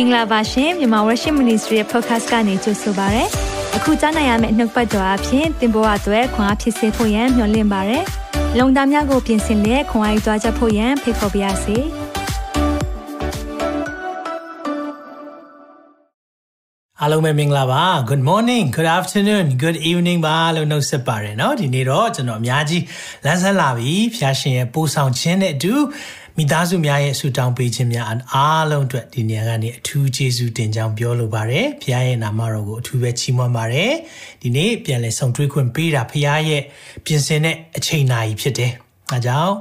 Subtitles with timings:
[0.00, 3.24] င်္ဂလာပါရှင်မြန်မာဝရရှိ Ministry ရဲ့ podcast ကနေကြိုဆိုပါရစေ။
[3.76, 7.98] အခုကြားနိုင်ရမယ့်နောက်ပတ်ကြော်အဖြစ်သင်ပေါ်အပ်ွယ်ခွန်အားဖြစ်စေဖို့ယံမျှဝင့်ပါရစေ။
[8.58, 11.78] လုံတာများကိုပြင်ဆင်လက်ခွန်အားယူကြားချက်ဖို့ယံဖိတ်ခေါ်ပါရစေ။
[17.02, 22.82] အားလုံးပဲမင်္ဂလာပါ good morning good afternoon good evening ပါလို့နှုတ်ဆက်ပါရနော်ဒီနေ့တော့ကျွန်တော်အများကြီး
[23.24, 25.74] လမ်းဆက်လာပြီဖျားရှင်ရဲ့ပို့ဆောင်ခြင်းနဲ့အတူ
[26.40, 33.92] မိသားစုများရဲ့ဆုတောင်းပေးခြင်းများအားလုံးအတွက်ဒီနေရာကနေအထူးကျေးဇူးတင်ကြောင်းပြောလိုပါတယ်ဖျားရဲ့နာမတော်ကိုအထူးပဲချီးမွမ်းပါတယ်
[34.42, 36.62] ဒီနေ့ပြန်လည်ဆုံတွေ့ခွင့်ပေးတာဖျားရဲ့
[37.04, 38.72] ပြင်ဆင်တဲ့အချိန်နာရီဖြစ်တယ်
[39.12, 39.54] အဲကြောင့်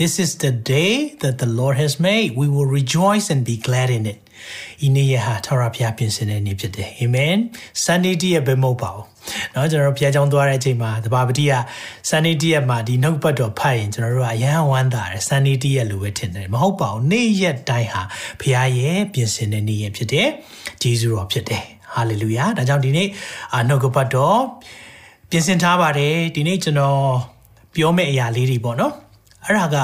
[0.00, 0.92] This is the day
[1.22, 4.18] that the Lord has made we will rejoice and be glad in it
[4.86, 7.34] ဤနေ့ရဟာထာဝရဘုရားပြင်ဆင်တဲ့နေ့ဖြစ်တယ်အာမင်
[7.84, 9.11] Sunday တည်းရဲ့ဘယ်မဟုတ်ပါဘူး
[9.53, 11.53] เนาะကျွန်တော်တို့ဘုရားကျောင်းသွားတဲ့အချိန်မှာတပါပတိက
[12.09, 18.01] Sunday တည်းရဲ့မှာဒီနှုတ်ပတ်တော်ဖတ်ရင်ကျွန်တော်တို့ကအယံဝမ်းသာတယ် Sunday တည်းရဲ့လိုပဲထင်တယ်မဟုတ်ပါဘူးနေ့ရက်တိုင်းဟာ
[18.41, 20.27] ဘုရားရဲ့ပြင်ဆင်တဲ့နေ့ရက်ဖြစ်တယ်
[20.81, 23.07] ဂျေဇုတော်ဖြစ်တယ်ဟာလေလုယာဒါကြောင့်ဒီနေ့
[23.67, 24.39] နှုတ်ကပတ်တော်
[25.29, 27.01] ပြင်ဆင်ထားပါတယ်ဒီနေ့ကျွန်တော်
[27.75, 28.93] ပြောမယ့်အရာလေးတွေပေါ့နော်
[29.45, 29.77] အဲ့ဒါက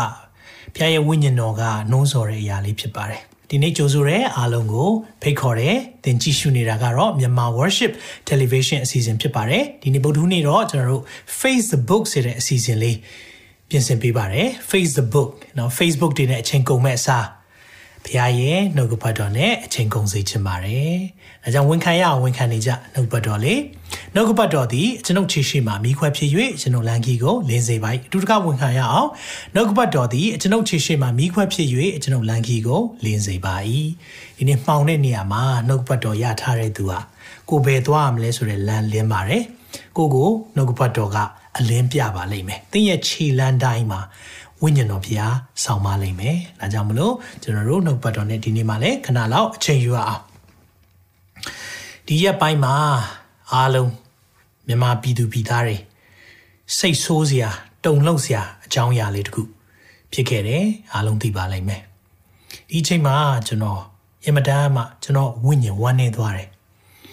[0.75, 4.90] ဘုရားရဲ့ဝိညာဉ်တော်ကနှိုးဆော်တဲ့အရာလေးဖြစ်ပါတယ် ဒီနေ့ကြိုဆိုရဲအားလုံးကို
[5.22, 7.92] ဖိတ်ခေါ်တယ်သင်ကြည့်ရှုနေတာကတော့မြန်မာ Worship
[8.28, 11.04] Television အစီအစဉ်ဖြစ်ပါတယ်ဒီနေ့ဗုဒ္ဓဟူးနေ့တော့ကျွန်တော်တို့
[11.40, 12.96] Facebook ဆိုတဲ့အစီအစဉ်လေး
[13.68, 17.24] ပြင်ဆင်ပေးပါတယ် Facebook နော် Facebook တွေနဲ့အချိန်ကုန်မဲ့အစား
[18.06, 20.94] ဘုရားရဲ့နှုတ်ကပတ်တော်နဲ့အချိန်ကုန်စေချင်ပါတယ်။
[21.42, 23.58] ဒါကြောင့်ဝန်ခံရအောင်ဝန်ခံနေကြနှုတ်ပတ်တော်လေး။
[24.14, 26.30] နှုတ်ကပတ်တော်သည်ကျွန်ုပ်ခြေရှိမှမိခွဲဖြစ်၍
[26.62, 29.08] ကျွန်ုပ်လမ်းကြီးကိုလင်းစေပါ၏။အတူတကဝန်ခံရအောင်
[29.54, 31.68] နှုတ်ကပတ်တော်သည်ကျွန်ုပ်ခြေရှိမှမိခွဲဖြစ်၍
[32.02, 33.54] ကျွန်ုပ်လမ်းကြီးကိုလင်းစေပါ၏။
[34.36, 37.00] ဒီနေ့မှောင်တဲ့နေရာမှာနှုတ်ကပတ်တော်ရထားတဲ့သူဟာ
[37.48, 39.42] ကိုဘယ်သွားရမလဲဆိုတဲ့လမ်းလင်းပါတယ်။
[39.96, 41.18] ကိုကိုနှုတ်ကပတ်တော်က
[41.58, 44.00] အလင်းပြပါလိမ့်မယ်။သင်ရဲ့ခြေလမ်းတိုင်းမှာ
[44.62, 50.22] ဝိညာဉ်တော်ဘုရားဆောင်မလိမ့်မယ်။ဒါကြောင့်မလို့ကျွန်တော်တို့နှုတ်ပတ်တော်နဲ့ဒီနေ့မှလည်းခဏလောက်အချိန်ယူရအောင်။
[52.06, 52.74] ဒီရက်ပိုင်းမှာ
[53.52, 53.90] အားလုံး
[54.66, 55.76] မြန်မာပြည်သူပြည်သားတွေ
[56.76, 57.50] စိတ်ဆိုးစရာ
[57.84, 59.42] တုန်လှုပ်စရာအကြောင်းအရာလေးတခု
[60.12, 61.82] ဖြစ်ခဲ့တယ်။အားလုံးသိပါလိမ့်မယ်။
[62.68, 63.16] ဒီအချိန်မှာ
[63.46, 63.80] ကျွန်တော်
[64.24, 66.48] ယမတန်မှကျွန်တော်ဝိညာဉ်ဝမ်းနေသွားတယ်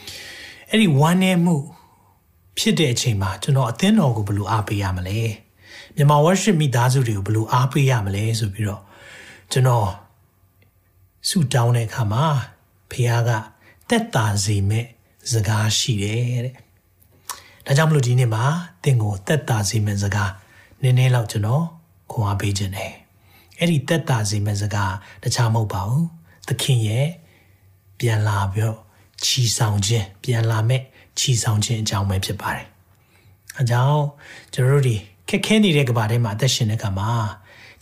[0.69, 1.55] ။အဲ့ဒီဝမ်းနေမှု
[2.57, 5.19] ဖြစ်တဲ့အချိန်မှာကျွန်တော်အသင်းတော်ကိုဘယ်လိုအားပေးရမလဲ။
[5.95, 8.81] မြန်မာ worship မိသားစုတွေကိုဘယ်လိုအားပေးရမလဲဆိုပြီးတော့
[9.51, 9.89] ကျွန်တော်
[11.29, 12.25] ဆုတောင်းတဲ့အခါမှာ
[12.91, 13.31] ဖခင်က
[13.89, 14.85] တက်တာစေမဲ့
[15.31, 16.53] စကားရှိတယ်တဲ့။
[17.65, 18.43] ဒါကြောင့်မလို့ဒီနေ့မှာ
[18.83, 20.31] သင်ကိုတက်တာစေမဲ့စကား
[20.81, 21.65] နည်းနည်းလောက်ကျွန်တော်
[22.11, 22.93] ခွန်အားပေးခြင်းတယ်။
[23.59, 26.05] အဲ့ဒီတက်တာစေမဲ့စကားတခြားမဟုတ်ပါဘူး။
[26.47, 27.07] သခင်ရဲ့
[27.99, 28.79] ပြန်လာပြီးတော့
[29.23, 30.81] ချီဆောင်ခြင်းပြန်လာမဲ့
[31.19, 32.67] ချီဆောင်ခြင်းအကြောင်းပဲဖြစ်ပါတယ်။
[33.59, 34.01] အကြောင်း
[34.53, 34.97] ကျွန်တော်တို့ဒီ
[35.29, 37.11] ခက်ခဲနေတဲ့ကဘာထဲမှာအသက်ရှင်တဲ့ကမှာ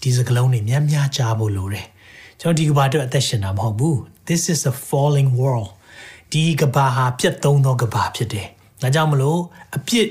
[0.02, 1.88] ဒီစကလုံးတွေများများကြားဖို့လိုတယ်
[2.40, 5.70] ကျွန်တော်ဒီကဘာတော့အသက်ရှင်တာမဟုတ်ဘူး this is a falling world
[6.32, 8.48] ဒီကဘာဟာပြတ်သုံးသောကဘာဖြစ်တယ်
[8.82, 9.40] ဒါကြောင့်မလို့
[9.76, 10.08] အပြစ်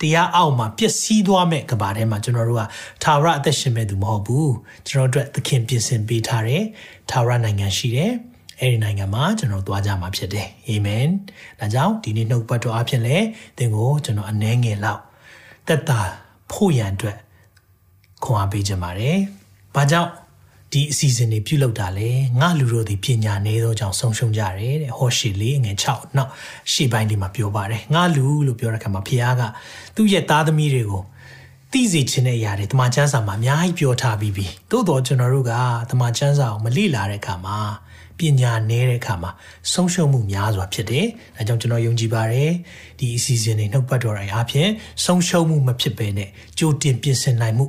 [0.00, 2.64] တရားအောက်မှာပျက်စီးသွားမဲ့ကဘာထဲမှာကျွန်တော်တို့က
[3.02, 4.52] ထာဝရအသက်ရှင်မဲ့သူမဟုတ်ဘူး
[4.88, 6.62] ကျွန်တော်တို့သခင်ပြင်ဆင်ပေးထားတဲ့
[7.10, 8.12] ထာဝရနိုင်ငံရှိတယ်
[8.60, 11.08] အဲ့ဒီနိုင်ငံမှာကျွန်တော်သွားကြမှာဖြစ်တယ်အာမင်
[11.58, 13.16] ဒါကြောင့်ဒီနေ့နှုတ်ပတ်တော်အဖြစ်လဲ
[13.58, 15.02] သင်ကိုကျွန်တော်အနှဲငယ်လောက်
[15.68, 16.00] တက်တာ
[16.52, 17.18] ဖို့ရန်အတွက်
[18.24, 19.16] ခွန်အားပေးကြပါတယ်။
[19.74, 20.10] ဘာကြောင့်
[20.72, 22.10] ဒီအစီအစဉ်တွေပြုလုပ်တာလဲ
[22.40, 26.30] ငါလူတို့ဒီပညာနေသောကြောင့်ဆုံးရှုံးကြတယ်တဲ့ဟောရှေလေးငွေ6နောက်
[26.72, 29.42] ရှေ့ပိုင်းဒီမှာပြောပါတယ်ငါလူလို့ပြောတဲ့ခါမှာဖခင်က
[29.96, 31.02] သူ့ရဲ့သားသမီးတွေကို
[31.72, 35.52] သိစေခြင်းတဲ့အရာတွေတမန်ကျမ်းစာမှာအများကြီးပြောထားပြီးပြီသို့တော့ကျွန်တော်တို့က
[35.90, 37.58] တမန်ကျမ်းစာကိုမလေ့လာတဲ့အခါမှာ
[38.18, 39.30] ပညာနေတဲ့အခါမှာ
[39.72, 41.06] ဆုံးရှုံးမှုများစွာဖြစ်တယ်။
[41.36, 42.52] ဒါကြောင့်ကျွန်တော်ယုံကြည်ပါတယ်
[42.98, 44.68] ဒီအစီအစဉ်တွေနှုတ်ပတ်တော်တိုင်းအပြင်
[45.04, 46.28] ဆုံးရှုံးမှုမဖြစ်ဘဲနဲ့
[46.58, 47.66] ကြိုတင်ပြင်ဆင်နိုင်မှု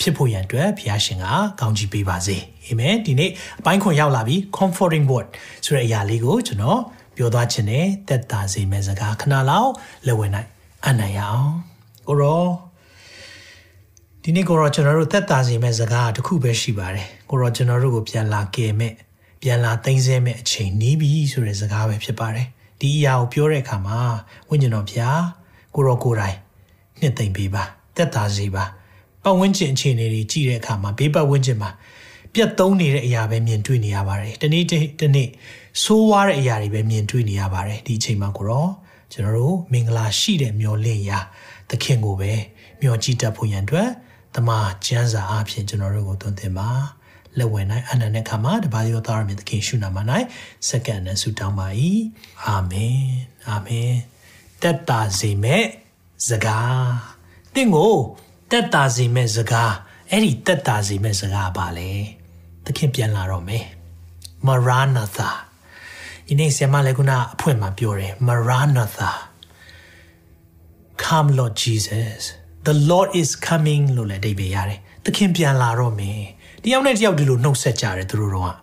[0.00, 1.26] ဖြစ်ဖို့ရန်အတွက်ဘုရားရှင်က
[1.60, 5.26] ကောင်းချီးပေးပါစေ။အာမင်။ဒီနေ့အပိုင်းခွန်ရောက်လာပြီ comforting word
[5.64, 6.80] ဆိုတဲ့အရာလေးကိုကျွန်တော်
[7.16, 9.70] ပြောသွားခြင်းနဲ့တက်တာစေမယ့်စကားခဏလောက်
[10.06, 10.48] လက်ဝင်နိုင်
[10.86, 11.52] အနိုင်ရအောင်။
[12.08, 12.44] ကိုရော
[14.22, 18.92] ဒီနေ့ကိုရောကျွန်တော်တို့သက်သာစေမယ့်စကားတစ်ခုပဲရှိပါတယ်ကိုရောကျွန်တော်တို့ကိုပြန်လာကယ်မဲ့
[19.42, 22.46] ပြန်လာသိမ်းဆဲမဲ့အချိန်နီးပြီဆိုတဲ့စကားပဲဖြစ်ပါတယ်
[22.80, 23.98] ဒီအရာကိုပြောတဲ့အခါမှာ
[24.48, 25.22] ဝိညာဉ်တော်ဘုရား
[25.74, 26.36] ကိုရောကိုယ်တိုင်
[27.00, 27.62] နှစ်သိမ့်ပေးပါ
[27.96, 28.64] တက်တာစေပါ
[29.22, 31.70] ပတ်ဝန်းကျင်အခြေအနေတွေကြည့်တဲ့အခါမှာဘေးပတ်ဝန်းကျင်မှာ
[32.34, 34.64] ပြတ်သုံးနေတဲ့အရာပဲမြင်တွေ့နေရပါတယ်တနေ့
[35.00, 35.28] တနေ့
[35.82, 38.66] ဆိုးွားတဲ့အရာတွေပဲမြင်တွေ့နေရပါတယ်ဒီအချိန်မှာကိုရော
[39.12, 41.18] ကျွန်တော်တို့မင်္ဂလာရှိတဲ့မျော်လင့်ရာ
[41.70, 42.32] သခင်ကိုပဲ
[42.80, 43.88] မျှော်ကြည့်တတ်ဖို့ရန်အတွက်
[44.34, 46.68] တမန်ကျမ်းစာအဖြစ်ကျွန်တော်တို့ကိုသွန်သင်ပါ
[47.38, 49.98] လက်ဝင်နိုင်အနန္တခါမှာတပါးရောသားရမြတ်သခင်ရှုနာမ၌
[50.68, 51.68] စက္ကန့်နဲ့ဆုတောင်းပါ၏
[52.46, 53.02] အာမင်
[53.48, 53.92] အာမင်
[54.62, 55.64] တက်တာစေမဲ့
[56.28, 56.84] စကား
[57.54, 57.94] တင့်ကို
[58.50, 59.72] တက်တာစေမဲ့စကား
[60.10, 61.90] အဲ့ဒီတက်တာစေမဲ့စကားပါလေ
[62.64, 63.66] သခင်ပြန်လာတော့မယ်
[64.46, 65.30] မရနာသာ
[66.26, 69.10] ဒီနေ့ဆရာမလည်းခုနအဖွင့်မှာပြောတယ် Maranatha
[71.02, 72.22] Come Lord Jesus
[72.66, 76.22] the Lord is coming လို့လည်းအဓိပ္ပာယ်ရတယ်သခင်ပြန်လာတော့မယ်
[76.64, 78.54] တယောက်နဲ့တယောက်ဒီလိုနှုတ်ဆက်ကြတယ်သူတို့တော့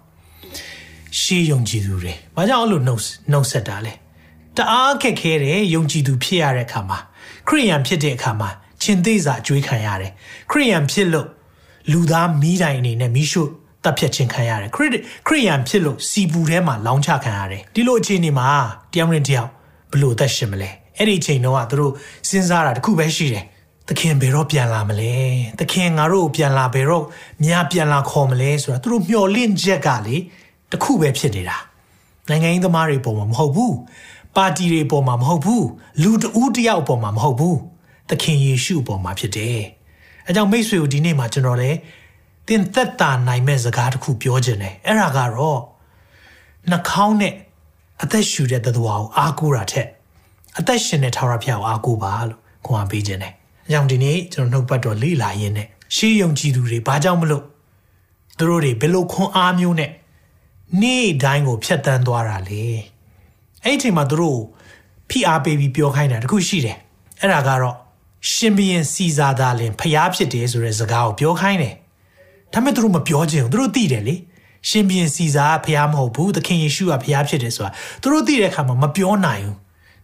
[1.20, 3.02] ရှေးယုံကြည်သူတွေဘာကြောင့်အဲ့လိုနှုတ်
[3.32, 3.94] နှုတ်ဆက်တာလဲ
[4.58, 7.00] တအားခက်ခဲတယ်ယုံကြည်သူဖြစ်ရတဲ့အခါမှာ
[7.48, 8.50] ခရိယန်ဖြစ်တဲ့အခါမှာ
[8.84, 10.12] ရှင်သေးစာအကျွေးခံရတယ်
[10.52, 11.28] ခရိယန်ဖြစ်လို့
[11.92, 13.44] လူသားမိတိုင်အနေနဲ့မိရှု
[13.84, 14.92] တပ်ဖြတ်ခြင်းခံရတယ်ခရစ်
[15.28, 18.48] ခရိယန်ဖြစ်လို့စီပူထဲမှာလောင်းချခံရတယ်ဒီလိုအခြေအနေမှာ
[18.94, 19.50] တယောက်နဲ့တယောက်
[19.92, 21.94] ဘလို့အသက်ရှင်မလဲအဲ့ဒီအချိန်တော့ကသူတို့
[22.30, 23.46] စဉ်းစားတာတခုပဲရှိတယ်
[23.88, 25.16] သခင်ဘယ်တော့ပြန်လာမလဲ
[25.60, 27.06] သခင်ငါတို့ပြန်လာဘယ်တော့
[27.44, 30.18] မြာပြန်လာခေါ်မလဲဆိုတာသူတို့မျှော်လင့်ချက်ကလေ
[30.72, 31.58] တခုပဲဖြစ်နေတာ
[32.30, 33.76] နိုင်ငံရေးသမားတွေပေါ်မှာမဟုတ်ဘူး
[34.36, 35.66] ပါတီတွေပေါ်မှာမဟုတ်ဘူး
[36.02, 37.58] လူတဦးတယောက်ပေါ်မှာမဟုတ်ဘူး
[38.10, 39.60] သခင်ယေရှုပေါ်မှာဖြစ်တယ်
[40.26, 41.78] အဲကြောင့်မိတ်ဆွေကိုဒီနေ့မှာကျွန်တော်လည်း
[42.48, 45.60] တင်သက်တာနိုင်မဲ့စကားတစ်ခုပြောခြင်းတယ်အဲ့ဒါကတော့
[46.70, 47.34] နှာခေါင်းနဲ့
[48.04, 49.88] အသက်ရှူတဲ့သတ္တဝါကိုအားကိုးတာထက်
[50.60, 53.34] အသက်ရှင်တဲ့ထာဝရဘုရားကိုအားကိုးပါလို့ခွန်အားပေးခြင်းတယ်
[53.68, 57.44] အကြောင်းဒီနေ့ကျွန်တော်နှုတ်ပတ်တော်လေ့လာရင်းနဲ့ရှေးယုံကြည်သူတွေဘာကြောင့်မလို့
[58.38, 59.92] သူတို့တွေဘယ်လိုခွန်အားမျိုးနဲ့
[60.82, 62.64] နေ့တိုင်းကိုဖျက်ဆီးသွားတာလေ
[63.64, 64.40] အဲ့ဒီအချိန်မှာသူတို့
[65.10, 66.78] ဖိအားပေးပြီးပြောခိုင်းတာတခုရှိတယ်
[67.22, 67.76] အဲ့ဒါကတော့
[68.32, 71.76] ရှင်ဘီရင်စီစာသားလင်ဖျားဖြစ်တယ်ဆိုတဲ့စကားကိုပြောခိုင်းတယ်
[72.54, 74.16] ဒါပေမဲ့သူတို့မပြောချင်ဘူးသူတို့သိတယ်လေ
[74.70, 77.72] ရှင်ဘီရင်စီစာကဖျားမဟုတ်ဘူးသခင်ယေရှုကဖျားဖြစ်တယ်ဆိုတာ
[78.02, 79.58] သူတို့သိတဲ့အခါမှာမပြောနိုင်ဘူး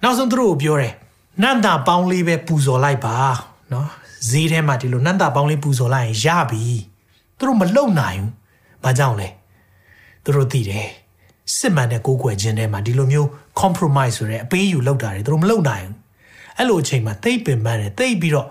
[0.03, 0.93] နောက်ဆုံးသူတို့ကိုပြောတယ်
[1.41, 3.15] နန္တာပေါင်းလေးပဲပူဇော်လိုက်ပါ
[3.73, 3.87] နော်
[4.29, 6.65] ဈေးထဲမှာဒီလိုနန္တာပေါင်းလေးပူဇော်လိုက်ရင်ရပြီ
[7.37, 8.31] သူတို့မလုံနိုင်ဘူး
[8.83, 9.29] ဘာကြောင့်လဲ
[10.23, 10.87] သူတို့သိတယ်
[11.55, 13.27] စစ်မှန်တဲ့ကိုးကွယ်ခြင်းထဲမှာဒီလိုမျိုး
[13.61, 15.95] compromise ဆိုတဲ့အပေးယူလောက်တာတွေသူတို့မလုပ်နိုင်ဘူး
[16.57, 18.47] အဲ့လိုအချိန်မှာတိတ်ပင်ပန်းတယ်တိတ်ပြီးတော့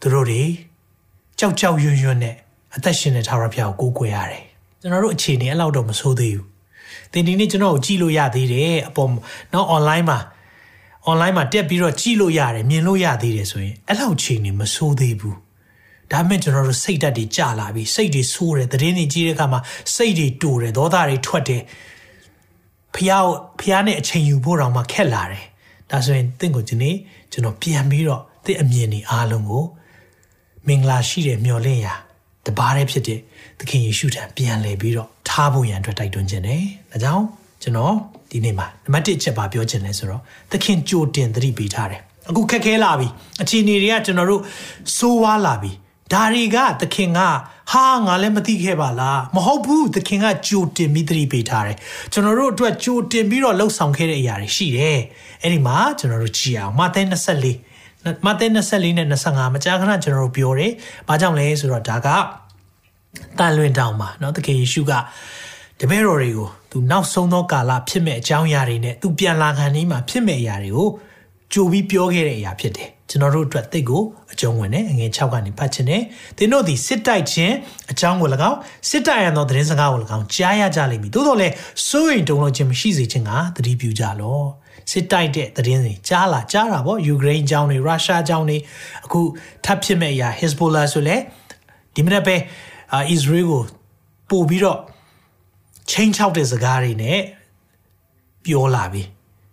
[0.00, 0.42] သူတို့တွေ
[1.38, 2.34] ကြောက်ကြောက်ရွံ့ရွံ့နဲ့
[2.76, 4.44] အသက်ရှင်တဲ့ထာဝရဘုရားကိုကိုးကွယ်ရတယ်
[4.80, 6.46] ကျွန်တော်တို့အခြေအနေအဲ့လောက်တော့မဆိုးသေးဘူး
[7.12, 9.10] သင်ဒီနေ့ကျွန်တော်ကိုကြည့်လို့ရသေးတယ်အပေါ်
[9.52, 10.18] နောက် online မှာ
[11.08, 15.38] online မှာတက်ပြီးတော့ကြည့်လို့ရတယ်မြင်လို့ရသေးတယ်ဆိုရင်အဲ့လောက်ချိန်နေမဆိုးသေးဘူး
[16.12, 19.60] ဒါမဲ့ကျွန်တော်တို့စိတ်ဓာတ်တွေကျလာပြီစိတ်တွေဆိုးတယ်သတင်းတွေကြီးတဲ့အခါမှာ
[19.94, 21.62] စိတ်တွေတူတယ်ဒေါသတွေထွက်တယ်
[22.94, 23.12] ဖះ
[23.60, 25.44] ဖះနဲ့အချိန်ယူဖို့တောင်မှခက်လာတယ်
[25.90, 26.96] ဒါဆိုရင်တင့်ကိုဒီနေ့
[27.32, 29.64] ကျွန်တော်ပြန်ပြီးတော့တင့်အမြင်တွေအားလုံးကို
[30.66, 31.94] မင်္ဂလာရှိတဲ့မျှော်လင့်ရာ
[32.46, 33.20] တပါးတည်းဖြစ်တဲ့
[33.58, 37.24] သခင်ယေရှုထံပြန်လည်ပြီးတော့ထားဖို့ရန်အတွက်တိုက်တွန်းခြင်းတယ်ဒါကြောင့်
[37.62, 37.94] ကျွန်တော်
[38.31, 40.21] ဒီနေ့မှာနံပါတ်1ချက်ပါပြောခြင်းလဲဆိုတော့
[40.51, 43.07] သခင်ကြိုတင်သတိပေးထားတယ်အခုခက်ခဲလာပြီ
[43.41, 44.41] အခြေအနေတွေကကျွန်တော်တို့
[44.97, 45.71] စိုးဝါးလာပြီ
[46.13, 47.19] ဒါတွေကသခင်က
[47.71, 51.77] ဟာငါလည်းမသိခဲ့ပါလားမဟုတ်ဘူးသခင်ကကြိုတင်ပြီးသတိပေးထားတယ်
[52.13, 54.99] ကျွန်တော်တို့အတွက်ကြိုတင်ပြီးတော့လှုပ်ဆောင်ခဲ့တဲ့အရာတွေရှိတယ်
[55.41, 57.01] အဲ့ဒီမှာကျွန်တော်တို့ကြည့်အောင်မာသဲ
[57.63, 60.71] 24မာသဲ24နဲ့25မကြာခဏကျွန်တော်တို့ပြောတယ်
[61.07, 62.09] ဘာကြောင့်လဲဆိုတော့ဒါက
[63.39, 64.93] တန်လွင်တောင်မှာเนาะသခင်ယေရှုက
[65.80, 70.88] တပည့်တော်တွေကိုသူနောက်ဆုံးသောကာလဖြစ်မဲ့အကြောင်းအရာတွေနဲ့သူပြန်လာခံနေမှာဖြစ်မဲ့အရာတွေကို
[71.52, 74.02] ကြိုပြီးပြောခဲ့တဲ့အရာဖြစ်တယ်ကျွန်တော်တို့အတွက်သိကို
[74.32, 76.02] အကျုံးဝင်တယ်အငယ်6ကနေဖတ်ခြင်းနဲ့
[76.36, 77.54] သင်တို့သည်စစ်တိုက်ခြင်း
[77.90, 78.58] အကြောင်းကို၎င်း
[78.88, 81.54] စစ်တိုက်ရသောသတင်းစကားကို၎င်းကြားရကြလိမ့်မည်သို့တော်လည်း
[81.88, 84.40] စိုးရင်တုံ့လို့ခြင်းမရှိစေခြင်းကသတိပြုကြလော
[84.90, 88.58] စစ်တိုက်တဲ့သတင်းတွေကြားလာကြားတာပေါ့ယူကရိန်းအကြောင်းတွေရုရှားအကြောင်းတွေ
[89.06, 89.20] အခု
[89.64, 91.16] ထပ်ဖြစ်မဲ့အရာ Hezbollah ဆိုလဲ
[91.94, 92.36] ဒီမနေ့ပဲ
[92.92, 93.62] အာအစ္စရေးကို
[94.30, 94.78] ပို့ပြီးတော့
[95.89, 97.19] ချင်းချောက်တဲ့စကားတွေနဲ့
[98.45, 99.03] ပြောလာပြီ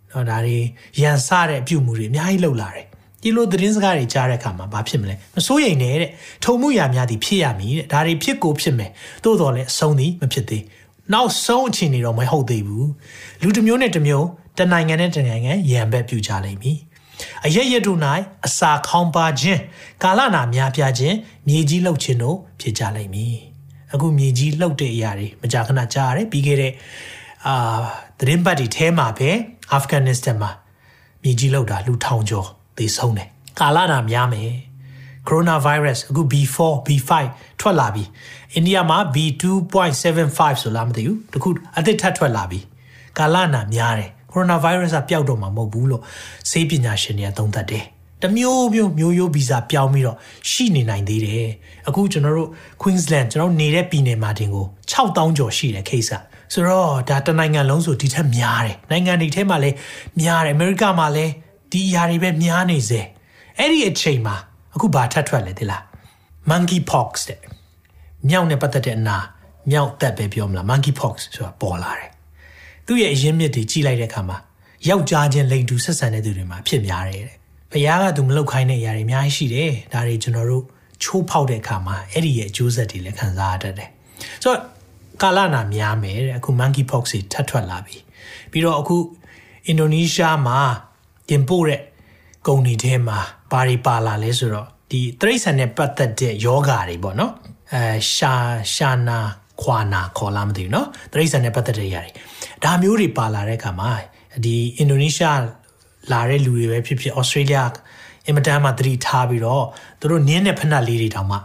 [0.09, 0.57] เนาะဒါတွေ
[1.01, 2.85] ရန်စတဲ့အပြုမှုတွေအများကြီးလှုပ်လာတယ်
[3.21, 6.09] ဒီလိုသတင်းစကားတွေကြားတဲ့အခါမှာဘာဖြစ်မလဲမစိုးရိမ်နဲ့တဲ့
[6.43, 8.91] ထုံမှုရများသည်ဖြစ်ရမည်တဲ့ဒါတွေဖြစ်ကိုဖြစ်မယ်
[9.23, 10.63] သို့တော်လည်းအဆုံးသည်မဖြစ်သေး
[11.13, 12.89] နောက်ဆုံးအခြေအနေတော့မဟုတ်သေးဘူး
[13.41, 14.27] လူတစ်မျိုးနဲ့တစ်မျိုး
[14.57, 16.77] တနိုင်ငံနဲ့တနိုင်ငံရန်ဘက်ပြူကြလိမ့်မည်
[17.45, 17.99] အရရတို့၌
[18.45, 19.61] အစာခေါင်းပါခြင်း
[20.03, 21.15] ကာလနာများပြားခြင်း
[21.47, 23.35] မြေကြီးလှုပ်ခြင်းတို့ဖြစ်ကြလိမ့်မည်
[23.96, 26.72] အခုမြေကြီးလှုပ်တဲ့အရာတွေမကြာခဏကြားရတယ်ပြီးခဲ့တဲ့
[27.46, 27.80] အာ
[28.18, 29.30] သတင်းပတ်တွေထဲမှာပဲ
[29.72, 30.50] အာဖဂန်နစ္စတန်မှာ
[31.22, 32.48] မြေကြီးလှုပ်တာလူထောင်ကျော်
[32.78, 33.28] သေဆုံးတယ်
[33.60, 34.50] ကာလနာများမယ်
[35.28, 37.10] ကိုရိုနာဗိုင်းရပ်စ်အခု B4 B5
[37.60, 38.04] ထွက်လာပြီ
[38.54, 41.48] အိန္ဒိယမှာ B2.75 ဆိုလားမသိဘူးတခု
[41.78, 42.60] အသစ်ထပ်ထွက်လာပြီ
[43.18, 46.02] ကာလနာများတယ်ကိုရိုနာဗိုင်းရပ်စ်ကပျောက်တော့မှာမဟုတ်ဘူးလို့
[46.50, 47.84] ဆေးပညာရှင်တွေကသုံးသပ်တယ်
[48.22, 50.16] တမျိုးမျိုးမျိုးရိုးဗီဇပြောင်းပြီးတော့
[50.50, 51.48] ရှိနေနိုင်သေးတယ်
[51.88, 52.50] အခုကျွန်တော်တို့
[52.82, 56.10] Queensland ကျွန်တော်နေတဲ့ပြည်နယ်မှာတင်ကို6000ကျော်ရှိတယ် case
[56.52, 59.76] ဆိုတော့ဒါတနိုင်ငံလုံးဆိုဒီထက်များတယ်နိုင်ငံတွေထဲမှာလည်း
[60.20, 61.32] များတယ်အမေရိကမှာလည်း
[61.72, 63.00] ဒီအရာတွေပဲများနေစေ
[63.58, 64.36] အဲ့ဒီအချိန်မှာ
[64.74, 65.82] အခုဘာထပ်ထွက်လဲသိလား
[66.50, 67.40] monkey pox တဲ့
[68.28, 69.18] မြောက်နဲ့ပတ်သက်တဲ့အနာ
[69.70, 72.10] မြောက်သက်ပဲပြောမလား monkey pox ဆိုတာပေါ်လာတယ်
[72.86, 74.38] သူ့ရဲ့အရင်းမြစ်တွေကြီးလိုက်တဲ့အခါမှာ
[74.88, 77.22] ယောက်ျားချင်းလိန်တူဆက်ဆံတဲ့သူတွေမှာဖြစ်များတယ်
[77.75, 80.63] တဲ့ဘုရားကသူမလောက်ခိုင်းတဲ့အရာတွေအများကြီးရှိတယ်ဒါတွေကျွန်တော်တို့
[81.03, 83.89] ချိုးဖောက်တဲ့အခါမှာအဲ့ဒီရဲ့အကျိုးဆက်တွေလည်းခံစားရတတ်တယ်
[84.43, 84.59] ဆိုတော့
[85.21, 87.97] ကာလနာများမယ်တဲ့အခု monkey pox တွေထပ်ထွက်လာပြီ
[88.51, 88.95] ပြီးတော့အခု
[89.67, 90.59] အင်ဒိုနီးရှားမှာ
[91.29, 91.81] တင်ပို့တဲ့
[92.47, 93.19] ကုန်တွေထဲမှာ
[93.51, 97.33] ဘာတွေပါလာလဲဆိုတော့ဒီတရိတ်ဆန်နဲ့ပတ်သက်တဲ့ယောဂါတွေပေါ့နော်
[97.73, 97.83] အဲ
[98.15, 98.33] ရှာ
[98.75, 99.19] ရှာနာ
[99.61, 102.11] ခွာနာခေါ်လာမသိဘူးเนาะတရိတ်ဆန်နဲ့ပတ်သက်တဲ့ຢာတွေ
[102.63, 103.91] ဒါမျိုးတွေပါလာတဲ့အခါမှာ
[104.45, 105.39] ဒီအင်ဒိုနီးရှား
[106.12, 107.58] လာတဲ့လူတွေပဲဖြစ်ဖြစ်ဩစတြေးလျ
[108.26, 109.64] အင်မတန်မှသတိထားပြီးတော့
[110.00, 111.38] သူတို့နင်းတဲ့ဖက်နှက်လေးတွေတောင်မှ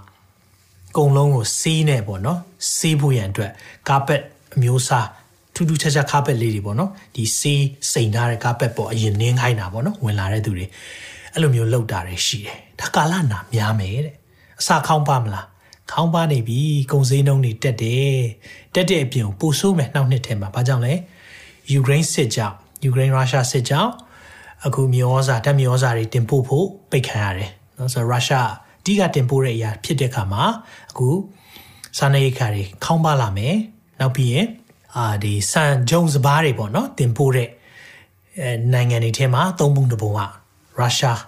[0.98, 2.40] ကုံလုံးကိုစီးနေပေါ့နော်
[2.76, 3.52] စီးဖို့ရန်အတွက်
[3.90, 4.22] ကာပက်
[4.56, 5.08] အမျိုးအစား
[5.56, 10.66] ထူးထူးခြားခြားကာပက်လေးတွေပေါ့နော်ဒီစီးစိန်ထားတဲ့ကာပက်ပေါ်အရင်နင်းခိုင်းတာပေါ့နော်ဝင်လာတဲ့သူတွေ
[11.34, 14.16] အဲ့လိုမျိုးလောက်တာတွေရှိတယ်ဒါကာလနာများမယ်တဲ့
[14.62, 15.46] အစာခေါင်းပါမလား
[15.92, 16.60] ခေါင်းပါနေပြီ
[16.92, 18.20] ကုံစည်းနှုံးတွေတက်တယ်
[18.76, 20.94] တက်တဲ့အပြင်ပိုဆိုးမယ်နောက်နှစ်ထဲမှာဘာကြောင့်လဲ
[21.72, 23.92] ယူကရိန်းစစ်ကြောင့်ယူကရိန်းရုရှားစစ်ကြောင့်
[24.66, 28.50] အခုမြေဩဇာတက်မြေဩဇာတွေတင်ပို့ဖို့ပိတ်ခံရတယ်နော်ဆိုတော့ရုရှား
[28.82, 30.44] အဓိကတင်ပို့တဲ့အရာဖြစ်တဲ့အခါမှာ
[30.92, 31.08] အခု
[31.98, 33.56] စားနပ်ရိက္ခာတွေခေါင်းပါလာမယ်
[34.00, 34.48] နောက်ပြီးရင်
[34.96, 37.50] အာဒီစံဂျုံစပားတွေပေါ့နော်တင်ပို့တဲ့
[38.40, 40.20] အဲနိုင်ငံတွေထဲမှာသုံးပုံတစ်ပုံက
[40.80, 41.20] ရုရှား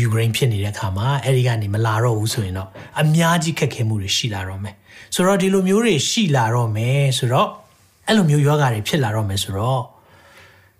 [0.00, 2.68] ယူကရိန်းဖြစ်နေတဲ့အခါမှာအဲ့ဒီကနေမလာတော့ဘူးဆိုရင်တော့
[3.00, 4.74] အများကြီးခက်ခဲမှုတွေရှိလာတော့မယ်
[5.14, 7.48] ဆိုတော့ဒီလိုမျိုးတွေရှိလာတော့မယ်ဆိုတော့
[8.06, 9.82] အဲ့လိုမျိုးယောဂါတွေဖြစ်လာတော့မယ်ဆိုတော့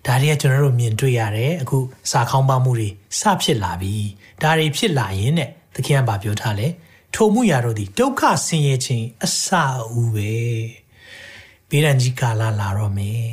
[0.09, 1.77] ဒါတွေကကျွန်တော်တို့မြင်တွေ့ရတယ်အခု
[2.11, 2.89] စာခေါင်းပါမှုတွေ
[3.19, 3.95] စဖြစ်လာပြီ
[4.41, 6.67] ဒါတွေဖြစ်လာရင်တဲ့သခင်ကပြောထားလဲ
[7.13, 9.45] ထိုမှုရာတို့ဒီဒုက္ခဆင်းရဲခြင်းအစ
[9.91, 10.33] အဦးပဲ
[11.69, 13.23] ဘေးရန်ကြီးကာလလာတော့မယ်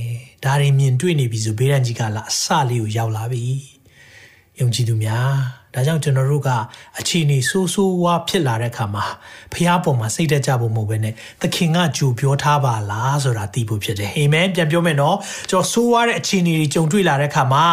[0.44, 3.44] ဒါတွေမြင်တွေ့နေပြီဆိုဘေးရန်ကြီးကာလအစလေးကိုရောက်လာပြီ
[4.60, 5.32] ယုံကြည်သူများ
[5.76, 6.50] ဒါကြောင့်ကျွန်တော်တို့က
[7.00, 9.04] အခြေအနေဆိုးဆိုးဝါးဖြစ်လာတဲ့အခါမှာ
[9.52, 15.16] ဖះပေါ်မှာစိတ်တက်ကြဖို့မဟုတ်ဘဲနဲ့သခင်ကကြိုပြောထားပါလားဆိုတာသိဖို့ဖြစ်တယ်အာမင်ပြန်ပြောမယ်နော်
[15.50, 17.64] ကျွန်တော်ဆိုးဝါးတဲ့အခြေအနေတွေကြုံတွေ့လာတဲ့အခါမှာ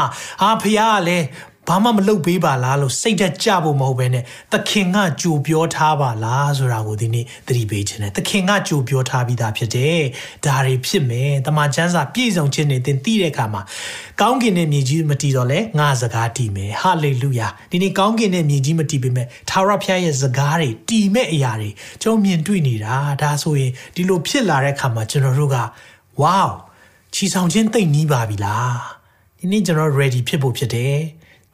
[0.41, 1.25] အာဖះကလည်း
[1.67, 10.01] ဘာမှမလုပ်ပေးပါလားလို့စိတ်သက်ကြဖို့မဟုတ်ဘဲနဲ့သခင်ကကြိုပြောထားပါလားဆိုတာကိုဒီနေ့သတိပေးခြင်းနဲ့သခင်ကကြိုပြောထားပြီးသားဖြစ်တယ်
[10.45, 13.61] ဒါတွေဖြစ်မယ်တမန်ကျမ်းစာပြည့်စုံခြင်းနဲ့သင်သိတဲ့အခါမှာ
[14.21, 21.69] ကောင်းကင်နဲ့မြေကြီးမတည်တော့လဲငါစကားတည်မယ်ဟာလေလုယာဒီနေ့ကောင်းကင်နဲ့မြေကြီးမတည်ပေမဲ့သာရဖျားရဲ့စကားတွေတည်မဲ့အရာတွေ
[22.01, 25.57] ကျွန်တော်မြင်တွေ့နေတာဒါဆိုရင်ဒီလိုဖြစ်လာတဲ့အခါမှာကျွန်တော်တို့က
[26.21, 26.43] ဝေါ
[27.13, 28.77] ချီဆောင်ခြင်းသိမ့်နီးပါပြီလား
[29.39, 30.97] ဒီနေ့ကျွန်တော် ready ဖြစ်ဖို့ဖြစ်တယ်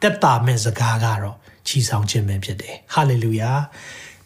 [0.02, 3.50] တက်တာမဲ့စကားကတော့ချီဆောင်ခြင်းပဲဖြစ်တယ်ဟာလေလုယာ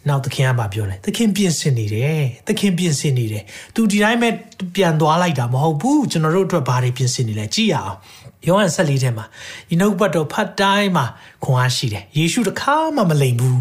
[0.09, 3.43] နောက်သခင်ကဘာပြောလဲသခင်ပြင်ဆင်နေတယ်သခင်ပြင်ဆင်နေတယ်
[3.75, 4.29] သူဒီတိုင်းပဲ
[4.75, 7.99] ပြန်သွားလိုက်တာမဟုတ်ဘူးကျွန်တော်တို့အတွက်ဘာတွေပြင်ဆင်နေလဲကြည့်ရအောင်
[8.47, 9.25] ယောဟန်ဆက်လေးထဲမှာ
[9.69, 11.07] ဒီနှုတ်ပတ်တော်ဖတ်တိုင်းမှာ
[11.45, 13.61] ခွန်အားရှိတယ်ယေရှုတခါမှမလိမ်ဘူး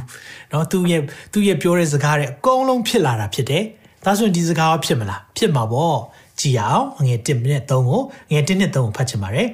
[0.50, 1.02] เนาะသူရဲ့
[1.34, 3.64] သူရဲ့ပြောတဲ့စကားတွေအကုန်လုံးဖြစ်လာတာဖြစ်တယ်
[4.06, 6.00] ဒါဆိုရင်ဒီစကားကဖြစ်မလားဖြစ်မှာပေါ့
[6.40, 8.00] ကြည့်ရအောင်ငွေ1မိနစ်3ကိုငွေ
[8.48, 9.48] 1နှစ်3ကိုဖတ်ချင်ပါတယ်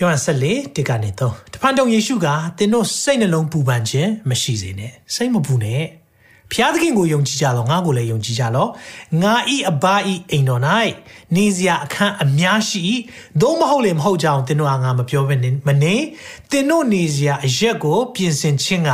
[0.00, 2.26] ယောဟန်14တစ်ကနေ3တဖန်တုံယေရှုက
[2.58, 5.82] သင်တို့စိတ်နှလုံးပူပန်ခြင်းမရှိစေနဲ့စိတ်မပူနဲ့
[6.52, 8.66] ဖျားသခင်ကိုယုံကြည်ကြလောငါကိုလည်းယုံကြည်ကြလော
[9.22, 10.62] ငါဤအဘဤအိမ်တော်၌
[11.36, 12.84] နေစရာအခန်းအများရှိ
[13.40, 15.94] သို့မဟုတ်လေမဟုတ်ကြအောင်သင်တို့ကငါမပြောဘဲနဲ့မနေ
[16.50, 18.90] သင်တို့နေစရာအရက်ကို ပြင်ဆင်ခြင်းက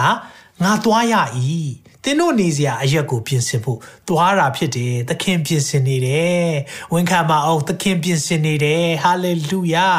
[0.62, 1.14] ငါသွားရ၏
[2.03, 6.47] သင်တို့နေစရာအရက်ကိုပြင်ဆင်ဖို့သွားတာဖြစ်တယ်သခင်ပြင်ဆင်နေတယ်
[6.93, 9.89] ဝန်ခံပါအောင်သခင်ပြင်ဆင်နေတယ်ဟာလေလုယာ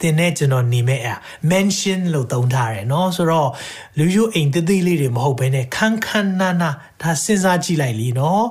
[0.00, 1.14] သင်နဲ့ကျွန်တော်နေမဲ့အ
[1.50, 3.50] mention လို့သုံးထားတယ်เนาะဆိုတော့
[3.98, 6.70] လူယူအိမ်တသေးလေးတွေမဟုတ်ဘဲနဲ့ခန်းခန်းနာနာ
[7.02, 8.42] ဒါစဉ်းစားကြည့်လိုက်လीเนาะ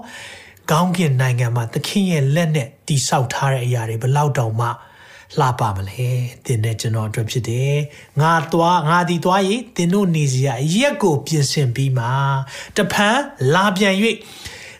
[0.72, 4.68] ကောင်းကင်နိုင်ငံမှာသခင်ရဲ့လက်နဲ့တိဆောက်ထားတဲ့အရာတွေဘလောက်တောင်မှ
[5.41, 6.11] လှပမလဲ
[6.47, 7.77] တင်းနဲ့ကျွန်တော်အတွက်ဖြစ်တယ်
[8.21, 12.07] ငါသွားငါဒီသွားရေးတင်းတို့နေစရာရက်ကိုပြင်ဆင်ပြီးမှ
[12.77, 13.19] တဖန်
[13.55, 13.95] လာပြန်၍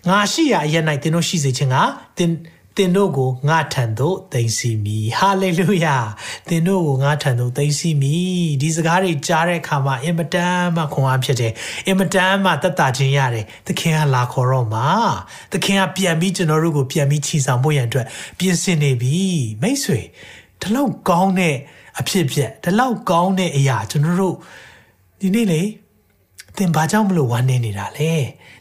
[0.09, 1.77] ငါရှိရာအရက်၌တင်းတို့ရှိစေခြင်းက
[2.19, 2.35] တင်း
[2.79, 5.97] သင်တို့ကိုငါထံသို့သိမ်းစီမည်ဟာလေလုယာ
[6.49, 11.53] သင်တို့ကိုငါထံသို့သိမ်းစီမည်ဒီစကားတွေကြားတဲ့အခါမှာအင်မတန်မှခွန်အားဖြစ်တယ်
[11.87, 14.89] အင်မတန်မှတက်တာခြင်းရတယ်သခင်ကလာခေါ်တော့မှာ
[15.53, 18.07] သခင်ကပြန်ပြီးကျွန်တော်တို့ကိုပြန်ပြီးချီဆောင်ဖို့ရန်အတွက်
[18.39, 19.19] ပြင်ဆင်နေပြီ
[19.63, 20.01] မိတ်ဆွေ
[20.61, 21.55] ဒီလောက်ကောင်းတဲ့
[22.01, 24.37] အဖြစ်ဖြစ်ဒီလောက်ကောင်းတဲ့အရာကျွန်တော်တို့
[25.21, 25.63] ဒီနေ့လေ
[26.59, 28.13] သင်ဘာကြောင့်မလို့ဝမ်းနေနေတာလဲ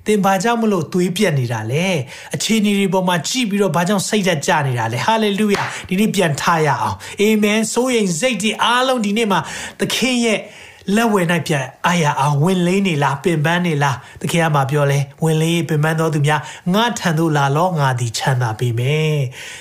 [0.05, 1.87] သင်ဘာကြောင့်မလို့သွေးပြက်နေတာလဲ
[2.35, 9.39] အခြေအနေတွေပေါ်မှာကြည့်ပြီးတော့ဘာကြောင့်စိတ်သက်ကြနေတာလဲဟာလေလုယာဒီနေ့ပြန်ထားရအောင်အာမင်ဆိုရင်စိတ်ဒီအားလုံးဒီနေ့မှာ
[9.79, 10.39] သခင်ရဲ့
[10.95, 16.41] လက်ဝဲ၌ပြန်အာရအောင်ဝင်လေးနေလားပင်ပန်းနေလားတခင်ကမှပြောလဲဝင်လေးပင်ပန်းတော်သူများ
[16.73, 19.17] ငါထံသို့လာလောငါသည်ချမ်းသာပေမယ်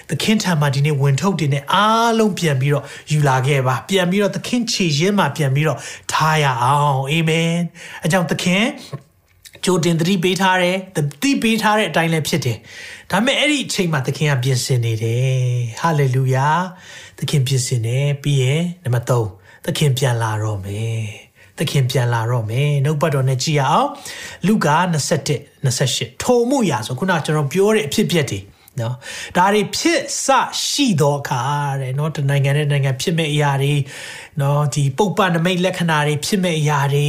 [0.08, 5.78] သခင်ထံမှာဒီနေ့ဝင်ထုတ်တင်တဲ့အားလုံးပြန်ပြီးတော့ယူလာခဲ့ပါပြန်ပြီးတော့သခင်ခြေရင်းမှာပြန်ပြီးတော့
[6.12, 7.52] ထားရအောင်အာမင်
[8.04, 8.64] အကြောင်းသခင်
[9.64, 12.58] ကြိုတင်သတိပေးထားတယ်သတိပေးထားတဲ့အတိုင်းလည်းဖြစ်တယ်
[13.10, 15.32] ဒါပေမဲ့အဲ့ဒီအချိန်မှာသခင်ကပြင်ဆင်နေတယ်
[15.80, 16.48] ဟာလေလုယာ
[17.18, 21.02] သခင်ပြင်ဆင်နေပြီးရင်နံပါတ်3 သခင်ပြန်လာတော့မယ်
[21.59, 23.88] သခင်ပြန်လာတော့မယ်နှုတ်ပတ်တော်နဲ့ကြည်ရအောင်
[24.47, 24.76] လူကာ
[25.28, 28.40] 21 28ထိုမှုရာဆိုခုနကျွန်တော်ပြောတဲ့အဖြစ်အပျက်တွေ
[28.81, 28.95] နော်
[29.37, 30.26] ဒါတွေဖြစ်စ
[30.66, 31.42] ရှိတော့အခါ
[31.81, 33.75] တဲ့နော်တနိုင်ငံနဲ့နိုင်ငံဖြစ်မဲ့အရာတွေ
[34.40, 37.09] နော်ဒီပုပ်ပနမိတ်လက္ခဏာတွေဖြစ်မဲ့အရာတွေ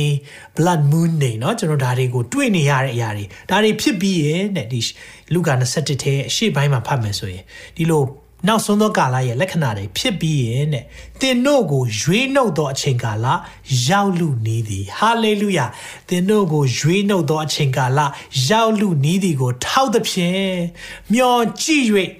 [0.57, 4.79] blood moon တွေနော်ကျွန်တော်ဒါတွေကိုတွေ့နေရတဲ့အရာတွေဒါတွေဖြစ်ပြီးရဲ့တဲ့ဒီ
[5.33, 7.43] လူကာ21ထဲအရှိပိုင်းမှာဖတ်မယ်ဆိုရင်
[7.77, 8.01] ဒီလို
[8.47, 10.85] နောက်ဆုံးသောကာလရဲ့လက္ခဏာတွေဖြစ်ပြီးရင်တဲ့
[11.21, 13.27] တင်တို့ကိုရွေးနှုတ်သောအချိန်ကာလ
[13.87, 15.65] ရောက်လူနေသည်ဟာလေလုယာ
[16.09, 17.99] တင်တို့ကိုရွေးနှုတ်သောအချိန်ကာလ
[18.47, 20.53] ရောက်လူနေသည်ကို ထောက်သဖြင့်
[21.13, 21.85] မျောကြည့်၍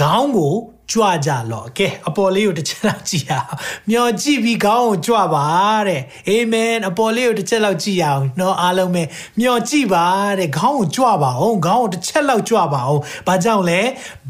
[0.00, 0.54] ခေါင်းကို
[0.92, 3.56] ကြွကြလော့ကဲအပေါ်လေးကိုတစ်ချက်လောက်ကြည့်ရအောင်
[3.90, 5.46] မျောကြည့်ပြီးခေါင်းကိုကြွပါ
[5.88, 9.02] တဲ့အာမင်အပေါ်လေးကိုတစ်ချက်လောက်ကြည့်ရအောင်နော်အားလုံးပဲ
[9.40, 10.06] မျောကြည့်ပါ
[10.38, 13.80] တဲ့ခေါင်းကိုကြွပါအောင်ခေါင်းကိုတစ်ချက်လောက်ကြွပါအောင်ဘာကြောင့်လဲ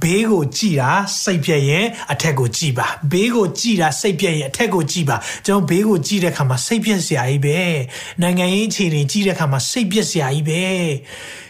[0.02, 0.92] ဘေးကိုကြည့်တာ
[1.22, 5.16] စိတ်ပြည့်ရင်အထက်ကိုကြည့်ပါဘေးကိုကြည့်တာစိတ်ပြည့်ရင်အထက်ကိုကြည့်ပါ
[5.46, 7.58] ကျွန်တော်ဘေးကိုကြည့်တဲ့အခါမှာစိတ်ပြည့်စရာကြီးပဲ
[8.22, 10.62] နိုင်ငံရေးအခြေအနေကြည့်တဲ့အခါမှာစိတ်ပြည့်စရာကြီးပဲ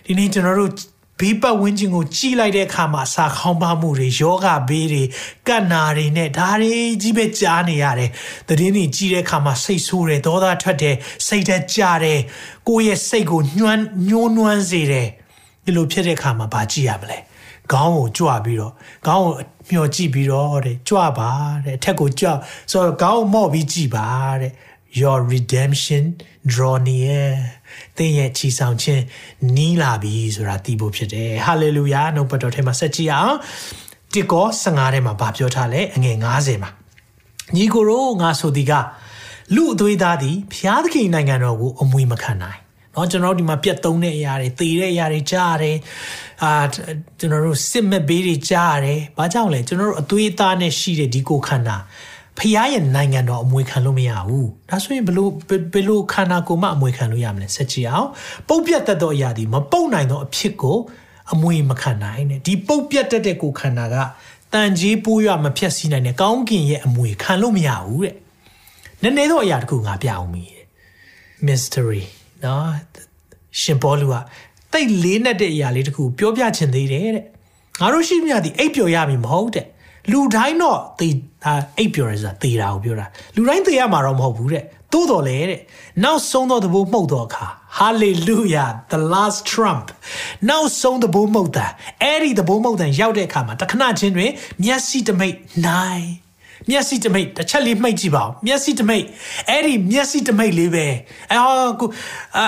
[0.07, 5.02] ဒီနေ့ကျွန်တော်တို့ ဘေးပတ်ဝန်းကျင်ကိုကြည်လိုက်တဲ့အခါမှာစာခေါင်းပါမှုတွေယောဂဘေးတွေ
[5.49, 8.11] ကတ်နာတွေနဲ့ဒါတွေကြီးပဲကြားနေရတယ်။
[8.49, 12.21] သတင်းတွေကြီးတဲ့အခါမှာစိတ်ဆိုးတယ်ဒေါသထွက်တယ်စိတ်သက်ကြတယ်
[12.69, 15.09] ကိုယ့်ရဲ့စိတ်ကိုညှွမ်းညှိုးနွမ်းစေတယ်
[15.64, 17.19] ဒီလိုဖြစ်တဲ့အခါမှာဘာကြည့်ရမလဲ။
[17.73, 18.73] ခေါင်းကိုကြွပြီးတော့
[19.07, 19.35] ခေါင်းကို
[19.71, 21.31] မျောကြည့်ပြီးတော့တဲ့ကြွပါ
[21.64, 22.31] တဲ့အထက်ကိုကြွ
[22.71, 24.09] ဆိုတော့ခေါင်းကိုမော့ပြီးကြည့်ပါ
[24.40, 24.52] တဲ့
[25.00, 26.04] your redemption
[26.52, 27.26] draw near
[27.97, 29.03] သင်ရဲ့ချီဆောင်ခြင်း
[29.55, 33.36] နီးလာပြီဆိုတာသိဖို့ဖြစ်တယ် hallelujah နှုတ်ပတ်တော်ထဲမှာဆက်ကြည့်အောင်
[34.13, 36.71] တစ်ကော15ထဲမှာဗာပြောထားလဲအငယ်90မှာ
[37.55, 38.71] ညီကိုရောငါဆိုဒီက
[39.55, 42.59] လူအသွေးသားသည်ဖျားသခင်နိုင်ငံတော်ကိုအမွေမခံနိုင်
[42.93, 45.77] เนาะကျွန်တော်တို့ဒီမှာပြတ်သုံးတဲ့အရာတွေသေတဲ့အရာတွေကြားရတယ်
[46.43, 46.51] အာ
[47.19, 51.77] ကျွန်တော်တို့စစ်မဲ့ဘေးတွေကြားရတယ်ဘာကြောင့်လဲကျွန်တော်တို့အသွေးသားနဲ့ရှိတဲ့ဒီကိုခန္ဓာ
[52.38, 55.30] ဖျားရဲ့နိုင်ငံတော်အမွေခံလို့မရဘူးဒါဆိုရင်ဘလို့
[55.74, 58.08] ဘလို့ခန္ဓာကိုယ်မှအမွေခံလို့ရမလဲဆက်ကြည့်အောင်
[58.48, 60.78] ပုတ်ပြတ်တတ်သောအရာဒီမပုတ်နိုင်သောအဖြစ်ကို
[61.32, 63.96] အမွေမခံနိုင်တဲ့ဒီပုတ်ပြတ်တတ်တဲ့ကိုယ်ခန္ဓာက
[64.52, 68.14] တန်ကြီးပိုးရမဖြတ်စီနိုင်တဲ့ကောင်းကင်ရဲ့အမွေခံလို့မရဘူးတဲ့
[69.02, 70.66] နည်းနည်းသောအရာတခုငါပြအောင်မီတဲ့
[71.46, 72.02] mystery
[72.44, 72.68] နော်
[73.61, 74.14] ရှင်ဘောလူက
[74.72, 77.24] တိတ်လေးနဲ့တဲ့အရာလေးတခုပြောပြချင်သေးတယ်တဲ့
[77.80, 79.66] ငါတို့ရှိမြသည်အိပ်ပျော်ရမည်မဟုတ်တဲ့
[80.10, 81.08] လူတိုင်းတော့သေ
[81.44, 85.60] ဒါအိပ်ပျော်ရဆိုတာသေတာကိုပြောတာလူတိုင်းသေရမှာတော့မဟုတ်ဘူးတဲ့သို့တော်လေတဲ့
[86.04, 87.46] နောက်ဆုံးသောသဘောမှုတ်တော့အခါ
[87.78, 89.86] hallelujah the last trump
[90.48, 91.66] နောက်ဆုံးသဘောမှုတ်တာ
[92.02, 94.30] အဲ့ဒီသဘောမှုတ်တန်ရောက်တဲ့အခါမှာတခဏချင်းတွင်
[94.64, 95.36] မျက်စိတမိတ်
[95.66, 96.06] နိုင်
[96.70, 99.05] မျက်စိတမိတ်တစ်ချက်လေးမှိတ်ကြည့်ပါဦးမျက်စိတမိတ်
[99.51, 100.87] အဲ့ဒီမျက်စိတမိတ်လေးပဲ
[101.33, 101.88] အော်ကို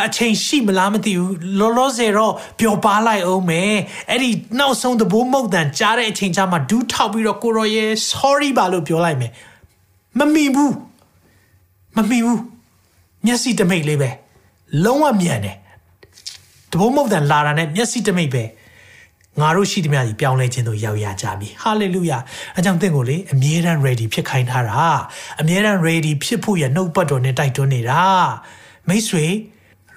[0.07, 3.74] အချိန်ရှိမလားမသိဘူးလောလောဆယ်တော့ပျော်ပါလိုက်အောင်မယ်
[4.11, 9.33] အဲ့ဒီနောက်ဆုံးသဘိုးမုတ်တန်ကြားတဲ့အချိန်ချမှာဒူးထောက်ပြီးတော့ကိုရော်ရဲ့ sorry ပါလို့ပြောလိုက်မယ်
[10.18, 10.74] မမီဘူး
[11.96, 12.40] မမီဘူး
[13.27, 14.11] မျက်စိတမိတ်လေးပဲ
[14.85, 15.57] လုံးဝမြန်တယ်
[16.72, 18.42] တဘိုးမုတ်တန်လာတာနဲ့မျက်စိတမိတ်ပဲ
[19.40, 22.18] ငါတို့ရှိသမျှကြီးပြောင်းလဲခြင်းတို့ရောက်ရကြပြီဟာလေလုယာ
[22.59, 24.85] အကြောင်းသင်ကိုလေအမြဲတမ်း ready ဖြစ်ခိုင်းထားတာ
[25.40, 28.03] အမြဲတမ်း ready ဖြစ်ဖို့ရနှုတ်ပတ်တော်နဲ့တိုက်တွန်းနေတာ
[28.88, 29.27] မိတ်ဆွေ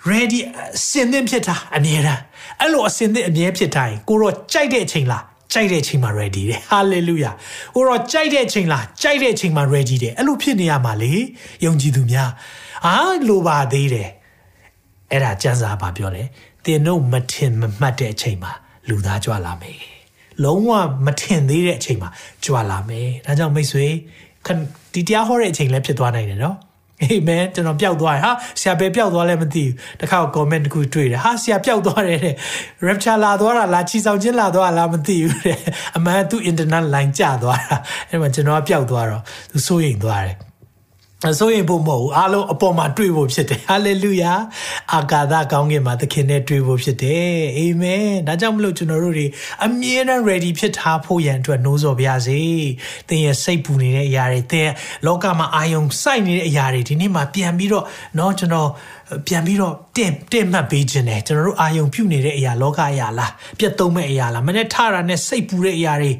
[0.10, 0.39] ready
[0.76, 2.21] အစင်သင့်ဖြစ်တာအမြဲတမ်း
[2.60, 5.23] အဲ့လိုအစင်သင့်အမြဲဖြစ်တိုင်းကိုတော့ကြိုက်တဲ့အချိန်လား
[5.54, 7.34] ကြိုက်တဲ့အချိန်မှာ ready တယ် hallelujah
[7.76, 11.13] ကိုတော့ကြိုက်တဲ့အချိန်လားကြိုက်တဲ့အချိန်မှာ ready တယ်အဲ့လိုဖြစ်နေရမှာလေ
[11.65, 12.32] ယုံကြည်သူများ
[12.86, 12.95] အာ
[13.28, 14.10] လိုပါသေးတယ်
[15.12, 16.23] အဲ့ဒါကျမ်းစာဘာပြောလဲ
[16.65, 18.52] သင်တို့မထင်မမှတ်တဲ့အချိန်မှာ
[18.89, 19.80] လူသားကြွလာမယ်
[20.43, 20.71] လုံးဝ
[21.06, 22.10] မထင်သေးတဲ့အချိန်မှာ
[22.43, 23.88] ကြွလာမယ်ဒါကြောင့်မိတ်ဆွေ
[24.93, 26.58] ဒီတရားဟောတဲ့အချိန်လည်းဖြစ်သွားနိုင်တယ်နော်
[27.02, 32.36] အေးမန်ကျွန်တော်ပျောက်သွားတယ်ဟာဆရာပဲပျောက်သွားလဲမသိဘူးတခါ comment တခုတွေ့တယ်ဟာဆရာပျောက်သွားတယ်တဲ့
[32.86, 35.58] rapture လာသွားတာလားချီဆောင်ခြင်းလာသွားလားမသိဘူးတဲ့
[35.97, 37.78] အမှန်သူ internet line ကျသွားတာ
[38.10, 39.21] အဲ့မှာကျွန်တော်ကပျောက်သွားတော့
[39.52, 40.46] သူစိုးရိမ်သွားတယ်
[41.30, 44.32] အစိုးရင်ဖို့မဟုတ်ဘူးအားလုံးအပေါ်မှာတွေ့ဖို့ဖြစ်တယ်ဟာလေလုယာ
[44.94, 49.26] အာကာသကောင်းကင်မှာသခင်နဲ့တွေ့ဖို့ဖြစ်တယ်အာမင်ဒါကြောင့်မလို့ကျွန်တော်တို့တွေ
[49.64, 52.40] အမြဲတမ်း ready ဖြစ်ထားဖို့ရန်အတွက်နှိုးဆော်ပါရစေ
[53.08, 54.70] သင်ရဲ့စိတ်ပူနေတဲ့အရာတွေသင်
[55.06, 57.85] လောကမှာအာယုံစိုက်နေတဲ့အရာတွေဒီနေ့မှာပြန်ပြီးတော့
[58.16, 58.70] เนาะကျွန်တော်
[59.27, 66.11] ပြန်ပြီးတော့တင်တင်မှတ်ပေးခြင်းတယ်ကျွန်တော်တို့အာယုံပြုတ်နေတဲ့အရာလောကအရာလားပြတ်သုံးမဲ့အရာလားမနေ့ထတာနဲ့စိတ်ပူတဲ့အရာတွေ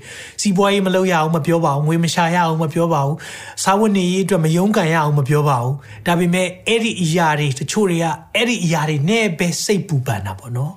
[0.42, 3.18] စီးပွားရေးမလုပ်ရအောင်မပြောပါဘူးငွေမရှာရအောင်မပြောပါဘူး
[3.64, 5.74] စားဝတ်နေရေးအတွက်မယုံကန်ရအောင်မပြောပါဘူး
[6.08, 10.74] ဒါပေမဲ့အဲ့ဒီအရာတွေတချို့တွေကအဲ့ဒီအရာတွေနဲ့ပဲစိတ်ပူပန်တာပေါ့နော်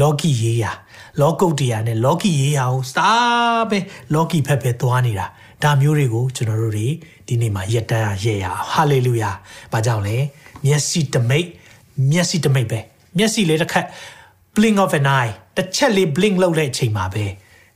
[0.00, 0.72] လောကီရေးရာ
[1.20, 3.78] လောကုတ်တရားနဲ့လောကီရေးရာကိုစားပဲ
[4.14, 5.26] လောကီဖက်ဖက်သွားနေတာ
[5.62, 6.88] ဒါမျိုးတွေကိုကျွန်တော်တို့တွေ
[7.26, 9.30] ဒီနေ့မှာရက်တန်းရရအောင်ဟာလေလုယာ
[9.72, 10.16] ဘာကြောင့်လဲ
[10.65, 11.47] မျက်စိတမိတ်
[12.11, 12.79] မျက်စိတမိတ်ပဲ
[13.17, 13.85] မျက်စိလေးတစ်ခတ်
[14.55, 17.25] blink of an eye တစ်ချက်လေး blink လုပ်တဲ့အချိန်မှာပဲ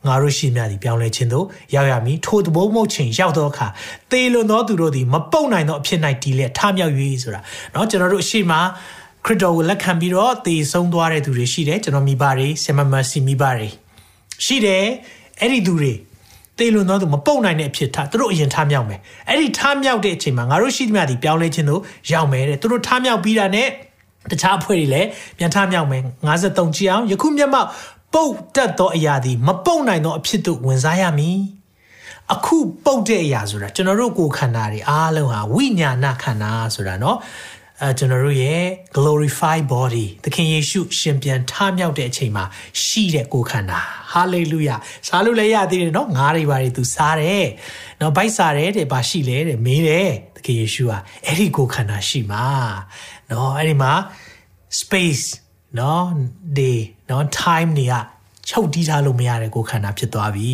[0.07, 3.67] ငါတို့ရှိမြသည်ပြောင်းလဲခြင်းတို့ရောက်ရမည်ထိုသဘောမဟုတ်ခြင်းရောက်တော့အခါ
[4.11, 8.53] သေလွန်သောသူတို့သည်မပုတ်နိုင်သောအဖြစ်၌တည်လျက်ထမြောက်၍ဆိုတာเนาะကျွန်တော်တို့အရှိမ
[9.25, 13.69] ခရစ်တော်ကိုလက်ခံပြီးတော့သေဆုံးသွားတဲ့သူတွေရှိတယ်ကျွန်တော်မိဘတွေဆမမစီမိဘတွေ
[14.45, 14.85] ရှိတယ်
[15.39, 15.93] အဲ့ဒီသူတွေ
[16.59, 23.67] တေလွန်သောသူမပုတ်နိုင်တဲ့အဖြစ်ထားသူတို့အရင်ထားမြောက်မယ်အဲ့ဒီထားမြောက်တဲ့အချိန်မှာငါတို့ရှိသမျှဒီပြောင်းလဲခြင်းတို့ရောက်မယ်တဲ့သူတို့ထားမြောက်ပြီးတာနဲ့
[24.31, 26.01] တခြားအဖွဲ့တွေလည်းပြန်ထားမြောက်မယ်
[26.41, 27.69] 53ကြည့်အောင်ယခုမျက်မှောက်
[28.13, 31.39] ပုတ်တက်သောအရာသည်မပုတ်နိုင်သောအဖြစ်သို့ဝင်စားရမည်
[32.33, 37.17] အခုပုတ်တဲ့အရာဆိုတာကျွန်တော်တို့ကိုယ်ခန္ဓာတွေအားလုံးဟာဝိညာဏခန္ဓာဆိုတာเนาะ
[37.82, 38.64] အဲကျွန်တော်တို့ရဲ့
[38.96, 42.44] glorify body သခင်ယေရှုရှင်ပြန်ထမြောက်တဲ့အချိန်မှာ
[42.84, 43.80] ရှိတဲ့ကိုယ်ခန္ဓာ
[44.12, 47.46] hallelujah စားလို့လည်းရသေးတယ်နော်ငါးတွေပါတွေသူစားတယ်
[48.00, 50.92] နော်ဘိုက်စားတယ်တဲ့ဘာရှိလဲတဲ့မေးတယ်သခင်ယေရှုက
[51.26, 52.44] အဲ့ဒီကိုယ်ခန္ဓာရှိမှာ
[53.30, 53.92] နော်အဲ့ဒီမှာ
[54.80, 55.24] space
[55.78, 56.06] နော်
[56.58, 56.78] day
[57.10, 57.94] နော် time တွေက
[58.48, 60.52] ချုပ်တီးထားလို့မရတဲ့ကိုယ်ခန္ဓာဖြစ်သွားပြီ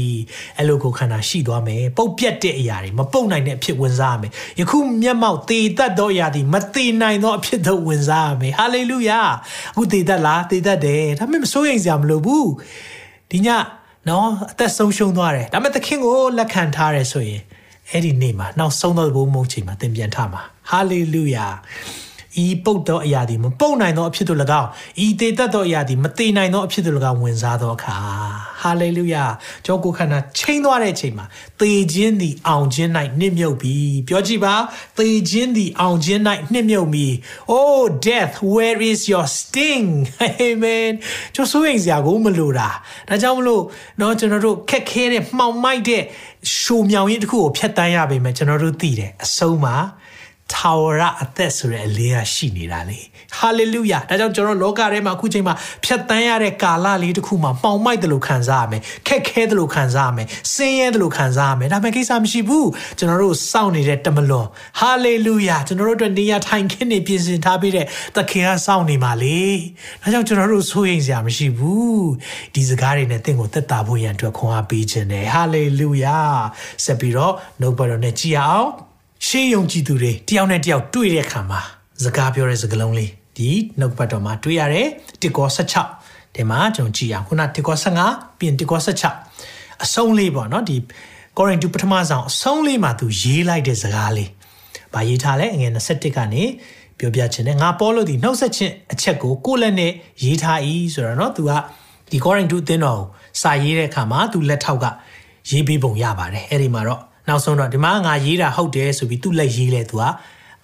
[0.56, 9.20] အဲ့လိုကိုယ်ခန္ဓာရှိသွားမယ်ပုတ်ပြတ်တဲ့အရာတွေမပုတ်နိုင်တဲ့အဖြစ်ဝင်စားရမယ်ယခုမျက်မှောက်သေတတ်သောအရာတွေမသေနိုင်သောအဖြစ်သို့ဝင်စားရမယ်ဟာလေလုယာ
[9.72, 12.50] အခုသေတတ်လားသေတတ်တယ်ဒါပေမဲ့မစိုးရိမ်စရာမလိုဘူး
[13.30, 13.48] ဒီည
[14.08, 17.42] နော်အသက်ဆုံးရှုံးသွားတယ်ဒါပေမဲ့သခင်ကိုလက်ခံထားတယ်ဆိုရင်
[17.90, 21.46] အဲ့ဒီနေ့မှာနောက်ဆုံးသောဘုံမုံချိန်မှာသင်ပြန်ထမှာဟာလေလုယာ
[22.43, 24.69] ဤပုတ်သောအရာသည်မပုတ်နိုင်သောအဖြစ်သို့၎င်း
[25.05, 27.95] ဤတေတတ်သောအရာသည်မတေနိုင်သောအဖြစ်သို့၎င်းဝင်စားသောအခါ
[28.61, 29.23] ဟာလေလုယာ
[29.65, 31.25] ကြောကိုခန္ဓာချိန်သွားတဲ့အချိန်မှာ
[31.59, 33.75] သေခြင်းသည်အောင်ခြင်း၌နှိမ့်မြုပ်ပြီ
[34.07, 34.55] ပြောကြည့်ပါ
[34.97, 37.07] သေခြင်းသည်အောင်ခြင်း၌နှိမ့်မြုပ်ပြီ
[37.55, 39.87] oh death where is your sting
[40.47, 40.91] amen
[41.35, 42.69] ကျွန်တော်ဆိုရင်စရာကိုမလိုတာ
[43.09, 43.63] ဒါကြောင့်မလို့
[43.97, 46.03] เนาะကျွန်တော်တို့ခက်ခဲတဲ့မှောင်မိုက်တဲ့
[46.57, 49.75] ရှိုးမြောင်ရင်တစ်ခုကိုဖျက်တမ်းရပေမဲ့ကျွန်တော်တို့သိတယ်အဆုံးမှာ
[50.52, 53.00] ထာဝရအသက်ဆိုတဲ့အလေးကရှိနေတာလေ
[53.38, 55.54] ဟာလေလုယာဒါကြောင့်ကျွန်တော်လောကထဲမှာအခုချိန်မှာ
[55.84, 64.46] ဖြတ်တန်းရတဲ့ကာလလေးတစ်ခုမှာမှောင်မိုက်တယ်လို့ခံစားရမယ်ခက်ခဲတယ်လို့ခံစားရမယ်ဆင်းရဲတယ်လို့ခံစားရမယ်ဒါပေမဲ့ကိစ္စမရှိဘူးကျွန်တော်တို့စောင့်နေတဲ့တမလွန်
[64.80, 69.40] ဟာလေလုယာကျွန်တော်တို့အတွက်နေရာထိုင်ခင်းနေပြင်ဆင်ထားပြီးတဲ့သခင်ကစောင့်နေပါလေ
[70.02, 72.06] ဒါကြောင့်ကျွန်တော်တို့စိုးရိမ်စရာမရှိဘူး
[72.54, 76.18] ဒီစကားတွေနဲ့တင့်ကိုသက်တာဖို့ရန်အတွက်ခွန်အားပေးခြင်းတယ်ဟာလေလုယာ
[76.84, 78.68] ဆက်ပြီးတော့နှုတ်ဘတော်နဲ့ကြည်အောင်
[79.27, 81.61] ရှေးယုံကြည်သူတွေတယောက်နဲ့တယောက်တွေ့တဲ့အခါမှာ
[82.03, 84.87] စကားပြောတဲ့စကားလုံးလေးဒီနှုတ်ပတ်တော်မှာတွေ့ရတယ်
[85.21, 88.79] တစ်ကော16ဒီမှာကျွန်တော်ကြည့်အောင်ခုနတစ်ကော15ပြင်တစ်ကော
[89.27, 90.77] 16အဆုံးလေးပေါ့နော်ဒီ
[91.37, 94.29] ကောရိန္သုပထမဆောင်အဆုံးလေးမှာသူရေးလိုက်တဲ့စကားလေး
[94.93, 96.43] ဗာရေးထားလဲအငယ်21ကနေ
[96.97, 99.91] ပြောပြခြင်းနဲ့ငါပေါ်လို့ဒီနှုတ်ဆက်ခြင်းအချက်ကိုကိုယ့်လက်နဲ့
[100.23, 100.59] ရေးထား၏
[100.93, 101.51] ဆိုတော့เนาะသူက
[102.11, 103.07] ဒီကောရိန္သုအသင်းတော်ကို
[103.41, 104.85] စာရေးတဲ့အခါမှာသူလက်ထောက်က
[105.49, 110.03] ရေးပေးပုံရပါတယ်အဲ့ဒီမှာတော့ နောက်ဆုံးတော့ဒီမှာငါရေးတာဟုတ်တယ်ဆိုပြီးသူ့လက်ရေးလဲသူက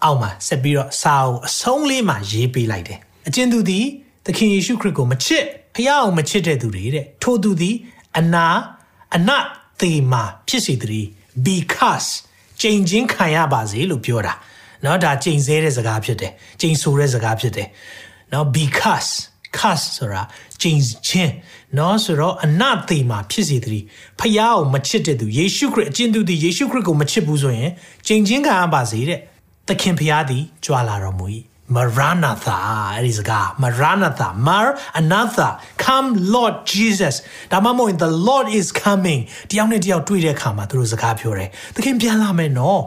[0.04, 3.86] အောက်မှာဆက်ပြီးတော့စာအုပ်အဆုံးလေးမှာရေးပေးလိုက်တယ်အကျဉ်သူသည်
[4.26, 5.44] သခင်ယေရှုခရစ်ကိုမချစ်
[5.76, 7.76] ဖះအောင်မချစ်တဲ့သူတွေတဲ့ထိုသူသည်
[8.18, 8.48] အနာ
[9.16, 9.32] အန
[9.82, 11.06] သေမာဖြစ်စေသည်
[11.48, 12.10] because
[12.62, 14.34] ကြိမ်ချင်းခံရပါစေလို့ပြောတာ
[14.82, 17.68] เนาะဒါကြိမ်ဆဲတဲ့စကားဖြစ်တယ်ကြိမ်ဆိုတဲ့စကားဖြစ်တယ်
[18.30, 19.12] เนาะ because
[19.58, 20.22] cast ဆိုတာ
[20.62, 21.34] ကျင်းချင်း
[21.79, 23.85] နော်ဆိုတော့အနသေမှာဖြစ်စေသည်
[24.21, 27.71] ဖယားကိုမချစ်တဲ့သူယေရှုခရစ်အကျဉ်သူသည်ယေရှုခရစ်ကိုမချစ်ဘူးဆိုရင်
[28.07, 29.21] ကျင်းချင်းခံရပါစေတဲ့
[29.69, 31.27] သခင်ဖယားသည်ကြွလာတော်မူ၏
[31.75, 32.59] မရဏသာ
[32.95, 34.67] အဲ့ဒီစကားမရဏသာ mar
[35.01, 35.51] another
[35.85, 37.17] come lord jesus
[37.53, 42.83] ဒါမှမဟုတ် the lord is coming တယောက်နဲ့တယောက်တွေ့တဲ့အခါမှာသူတို့စကားပြောတယ်သခင်ပြန်လာမယ်နော်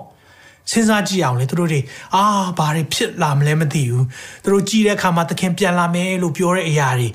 [0.72, 1.82] စဉ်းစားကြည့်အောင်လေသူတို့တွေ
[2.16, 2.24] အာ
[2.58, 4.06] ဘာတွေဖြစ်လာမလဲမသိဘူး
[4.44, 7.10] သူတို့ကြည့်တဲ့အခါမှာသခင်ပြန်လာမယ်လို့ပြောတဲ့အရာတွေ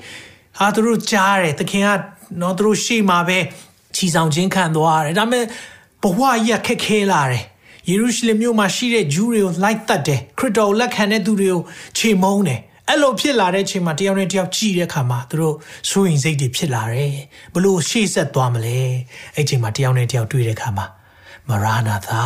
[0.59, 1.89] ဟာသူတို့ကြားတယ်သခင်က
[2.41, 3.37] နော်သူတို့ရှေ့မှာပဲ
[3.95, 5.45] ခြီဆောင်ခြင်းခံသွားတယ်ဒါပေမဲ့
[6.03, 7.43] ဘဝကြီးခက်ခဲလာတယ်
[7.89, 11.61] ယေရုရှလင်မြို့မှာရှိတဲ့ဂျူးတွေကိုလိုက်တတ်တယ်ခရစ်တော်လက်ခံတဲ့သူတွေကို
[11.97, 15.55] ခြေမုန်းတယ်အဲ့လိုဖြစ်လာတဲ့အချိန်မှာတယောက်နဲ့တယောက်ကြည့်တဲ့အခါမှာသူတို့
[15.89, 17.15] စိုးရင်စိတ်တွေဖြစ်လာတယ်
[17.53, 18.79] ဘလို့ရှေ့ဆက်သွားမလဲ
[19.35, 20.85] အဲ့ချိန်မှာတယောက်နဲ့တယောက်တွေ့တဲ့အခါမှာ
[21.49, 22.21] မရနာသာ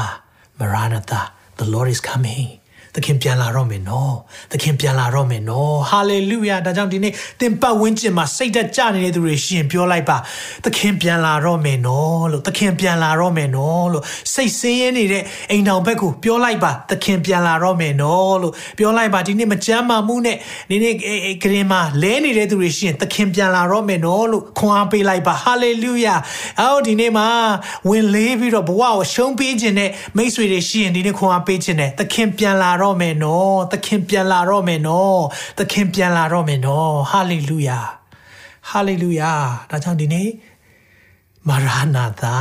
[0.60, 1.22] Maranatha
[1.60, 2.63] the Lord is coming
[2.96, 4.14] သခင်ပြန်လာတော့မယ်နော်
[4.52, 10.18] သခင်ပြန်လာတော့မယ်နော်ဟာလေလုယာဒါကြောင့်ဒီနေ့သင်ပတ်ဝန်းကျင်မှာစိတ်သက်ကြနေတဲ့သူတွေရှင်ပြောလိုက်ပါ
[10.66, 14.04] သခင်ပြန်လာတော့မယ်နော်လို့သခင်ပြန်လာတော့မယ်နော်လို့
[14.34, 20.38] စိတ်ဆင်းရဲနေတဲ့အိမ်တော်ဘက်ကိုပြောလိုက်ပါသခင်ပြန်လာတော့မယ်နော်လို့ပြောလိုက်ပါဒီနေ့မကြမ်းမာမှုနဲ့
[20.70, 20.94] ဒီနေ့
[21.44, 26.16] ဂရင်မှာလဲနေတဲ့သူတွေရှင်သခင်ပြန်လာတော့မယ်နော်လို့ခွန်အားပေးလိုက်ပါဟာလေလုယာ
[26.62, 27.28] အော်ဒီနေ့မှာ
[27.90, 35.20] ဝင်လေးပြီးတော့ဘဝကိုရှုံးပေးခြင်းနဲ့မိတ်ဆွေတွေရှင်ဒီနေ့ခွန်အားပေးခြင်းနဲ့သခင်ပြန်လာတော့မယ်နော်သခင်ပြန်လာတော့မယ်နော်
[35.60, 37.80] သခင်ပြန်လာတော့မယ်နော်ဟာလေလုယာ
[38.70, 39.32] ဟာလေလုယာ
[39.70, 40.30] ဒါကြောင့်ဒီနေ့
[41.48, 42.38] မာရနာသာ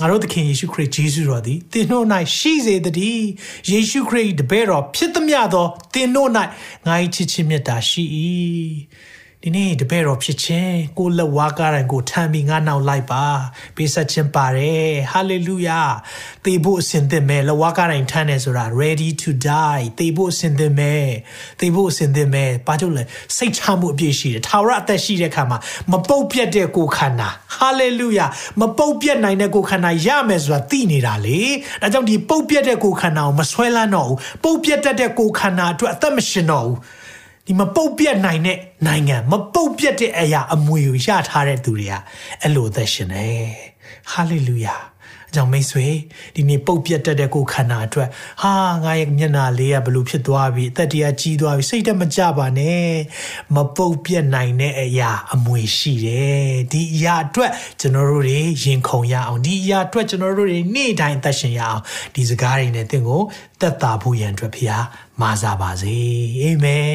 [0.00, 2.04] ငါတို့သခင်ယေရှုခရစ်ဂျေဇုတော်သည်သင်တို့၌
[2.38, 3.28] ရှိစေတည်း
[3.70, 6.30] ယေရှုခရစ်တပည့်တော်ဖြစ်သမျှသောသင်တို့၌
[6.86, 8.04] ငါ၏ချစ်ချင်းမြတ်တာရှိ၏
[9.46, 13.24] ဒီဒီနေ့တပည့်တော်ဖြစ်ခြင်းကိုလက်ဝါးကားတိုင်းကိုထမ်းပြီးငါနောက်လိုက်ပါ
[13.76, 15.80] ပေးဆက်ခြင်းပါတယ်ဟာလေလုယာ
[16.44, 21.06] သေဖို့အစဉ်သင့်မဲ့လက်ဝါးကားတိုင်းထမ်းတယ်ဆိုတာ ready to die သေဖို့အစဉ်သင့်မဲ့
[21.60, 23.02] သေဖို့အစဉ်သင့်မဲ့ဘာကြောင့်လဲ
[23.36, 25.58] စိတ်ချမှုအပြည့်ရှိတယ်ထာဝရအသက်ရှိတဲ့ခါမှာ
[25.92, 28.26] မပုတ်ပြတ်တဲ့ကိုယ်ခန္ဓာဟာလေလုယာ
[28.60, 31.40] မပုတ်ပြတ်နိုင်တဲ့ကိုယ်ခန္ဓာရမယ်ဆိုတာသိနေတာလေ
[31.82, 36.78] ဒါကြောင့်ဒီပုတ်ပြတ်တဲ့ကိုယ်ခန္ဓာကိုမဆွဲလန်းတော့ဘူးပုတ်ပြတ်တတ်တဲ့ကိုယ်ခန္ဓာအတွက်အသက်မရှင်တော့ဘူး
[37.46, 41.94] ဒီမပုတ်ပြတ်နိုင်တဲ့နိုင်ငံမပုတ်ပြတ်တဲ့အရာအမွေကိုရထားတဲ့သူတွေက
[42.42, 43.48] အဲ့လိုသက်ရှင်တယ်
[44.10, 44.76] ဟာလေလုယာ
[45.30, 45.86] အကြောင်းမိတ်ဆွေ
[46.34, 48.08] ဒီနေ့ပုတ်ပြတ်တတ်တဲ့ကိုယ်ခန္ဓာအတွက်
[48.42, 48.52] ဟာ
[48.84, 52.86] ငါရဲ့မျက်နာလေးကဘလို့ဖြစ်သွားပြီအသက်တရားကြီးသွားပြီစိတ်တမကြပါနဲ့
[53.54, 61.82] မပုတ်ပြတ်နိုင်တဲ့အရာအမွေရှိတယ်ဒီအရာအတွက်ကျွန်တော်တို့တွေရင်ခုန်ရအောင်ဒီအရာအတွက်ကျွန်တော်တို့တွေနေ့တိုင်းသက်ရှင်ရအောင်
[62.14, 63.22] ဒီစကားတွေနဲ့တင့်ကို
[63.60, 64.84] သက်သာဖို့ရန်အတွက်ဖခင်
[65.21, 65.97] မာစားပါစေ
[66.41, 66.89] အာမင်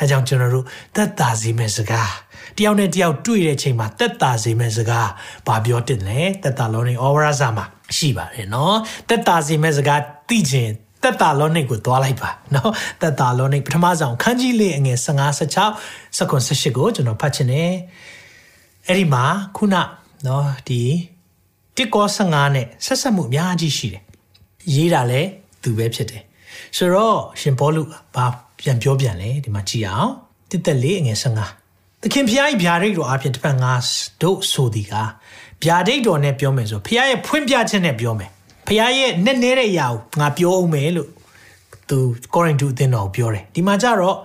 [0.00, 2.12] အဲကြောင့်ကျွန်တော်တို့သက်သာစေမယ့်စကား
[2.56, 5.08] တယောက်နဲ့တယောက်တွေ့တဲ့ချိန်မှာသက်သာစေမယ့်စကား
[5.46, 7.64] ဘာပြောတင်လဲသက်သာလုံးနေဩဝရစာမှာ
[7.96, 8.76] ရှိပါတယ်နော်
[9.08, 12.70] သက်သာစေမယ့်စကားသိခြင်းသက်တာလောနိတ်ကိုသွားလိုက်ပါเนาะ
[13.00, 17.72] သက်တာလောနိတ်ပထမဆုံးခန်းကြီးလေးအငယ်15 16စက္ကွန်18ကိုကျွန်တော်ဖတ်ချင်တယ်
[18.86, 19.24] အဲ့ဒီမှာ
[19.56, 19.76] ခုန
[20.24, 20.80] เนาะဒီ
[21.76, 24.02] တစ်ကော15နဲ့ဆက်ဆက်မှုအများကြီးရှိတယ်
[24.74, 25.20] ရေးတာလဲ
[25.62, 26.22] သူပဲဖြစ်တယ်
[26.77, 27.81] ဆိုတော့ရှင်ဘောလူ
[28.15, 28.25] ဘာ
[28.59, 30.11] ပြန်ပြောပြန်လဲဒီမှာကြည့်အောင်
[30.49, 33.73] တစ်သက်လေးအငယ်15သခင်ဖျားကြီးဗျာဒိတ်တော်အဖြစ်တစ်ဖက်ငါ
[34.21, 34.95] တို့ဆိုသည်က
[35.63, 38.29] ဗျာဒိတ်တော်နဲ့ပြောမယ်ဆိုဖျားရဲ့ဖွင့်ပြခြင်းနဲ့ပြောမယ်
[38.67, 41.09] ဖျားရဲ့နဲ့နေတဲ့အရာကိုငါပြောအောင်မယ်လို့
[41.89, 41.97] သူ
[42.33, 44.17] ကောရင်တူအသင်းတော်ပြောတယ်ဒီမှာကျတော့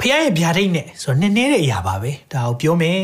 [0.00, 3.02] ဖျားရဲ့ဗျာဒိတ်နဲ့ဆိုတော့နဲ့နေတဲ့အရာပါပဲဒါကိုပြောမယ်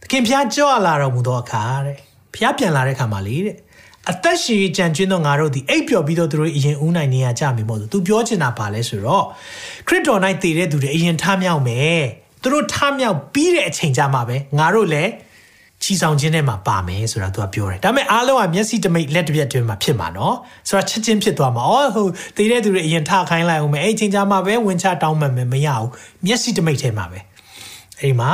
[0.00, 1.98] သခင်ဖျားကြွလာတော်မူသောအခါတဲ့
[2.34, 3.56] ဖျားပြန်လာတဲ့အခါမှာလေတဲ့
[4.12, 9.24] အသက်ရှင်ကြံကျွင်းသောငါတို့သည်အိပ်ပျော်ပြီးတော့သူတို့အရင်ဦးနိုင်နေရကြမယ်မဟုတ်ဘူး။ तू ပြောချင်တာပါလဲဆိုတော့
[9.86, 12.02] ခရစ်တော်၌တည်တဲ့သူတွေအရင်ထမြောက်မယ်။
[12.42, 15.10] သူတို့ထမြောက်ပြီးတဲ့အချိန်ကြမှာပဲငါတို့လည်း
[15.82, 20.34] ချီဆောင်ခြင်းထဲမှာပါမယ်ဆိုတာ तू ပြောတယ်။ဒါပေမဲ့အားလုံးကမျက်စိတမိတ်လက်တစ်ပြက်တွင်မှာဖြစ်မှာနော်။
[20.68, 25.88] ဆိုတော့ချက်ချင်းဖြစ်သွားမှာ။အော်ဟိုတည်တဲ့သူတွေအရင်ထခိုင်းလိုက်အောင်မယ်။အဲ့အချိန်ကြမှာပဲဝင်ချတောင်းမှမယ်မရဘူး။
[26.26, 27.18] မျက်စိတမိတ်ထဲမှာပဲ။
[27.98, 28.30] အဲ့ဒီမှာ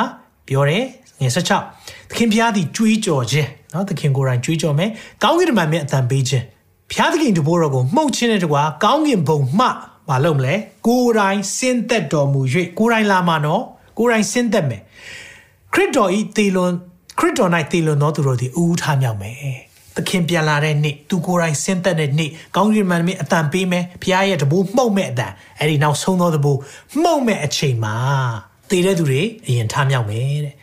[0.48, 0.84] ပြောတယ်
[1.20, 1.38] ငယ်16
[1.83, 1.83] သ
[2.16, 4.90] ခင်ဖျားသည်ကြွေးကြော်ခြင်းနော်သခင်ကိုယ်တိုင်ကြွေးကြော်မယ်
[5.22, 6.44] ကောင်းကင်တမန်မြတ်အတန်ပေးခြင်း
[6.92, 9.66] ဖျားသခင်တဘိုးတော်ကိုမှုတ်ခြင်းနဲ့တကွာကောင်းကင်ဘုံမှ
[10.08, 10.54] မလုပ်မလဲ
[10.86, 12.40] ကိုယ်တိုင်စင်းသက်တော်မူ၍
[12.78, 13.62] ကိုယ်တိုင်လာမှာနော်
[13.98, 14.82] ကိုယ်တိုင်စင်းသက်မယ်
[15.72, 16.72] ခရစ်တော်ဤတေလွန်
[17.18, 19.56] ခရစ်တော်၌တေလွန်တော်သူတို့သည်အူးထားမြောက်မယ်
[19.96, 26.58] သခင်ပြန်လာတဲ့နေ့သူကိုယ်တိုင်ဆင်းသက်တဲ့နေ့ကောင်းကင်မန်မင်းအတန်ပေးမယ်ဖခင်ရဲ့တဘိုးမှုတ်မဲ့အတန်အဲ့ဒီနောက်ဆုံးသောတဘိုး
[27.02, 27.96] မှုတ်မဲ့အချိန်မှာ
[28.70, 30.54] တည်တဲ့သူတွေအရင်ထားမြောက်မယ်တဲ့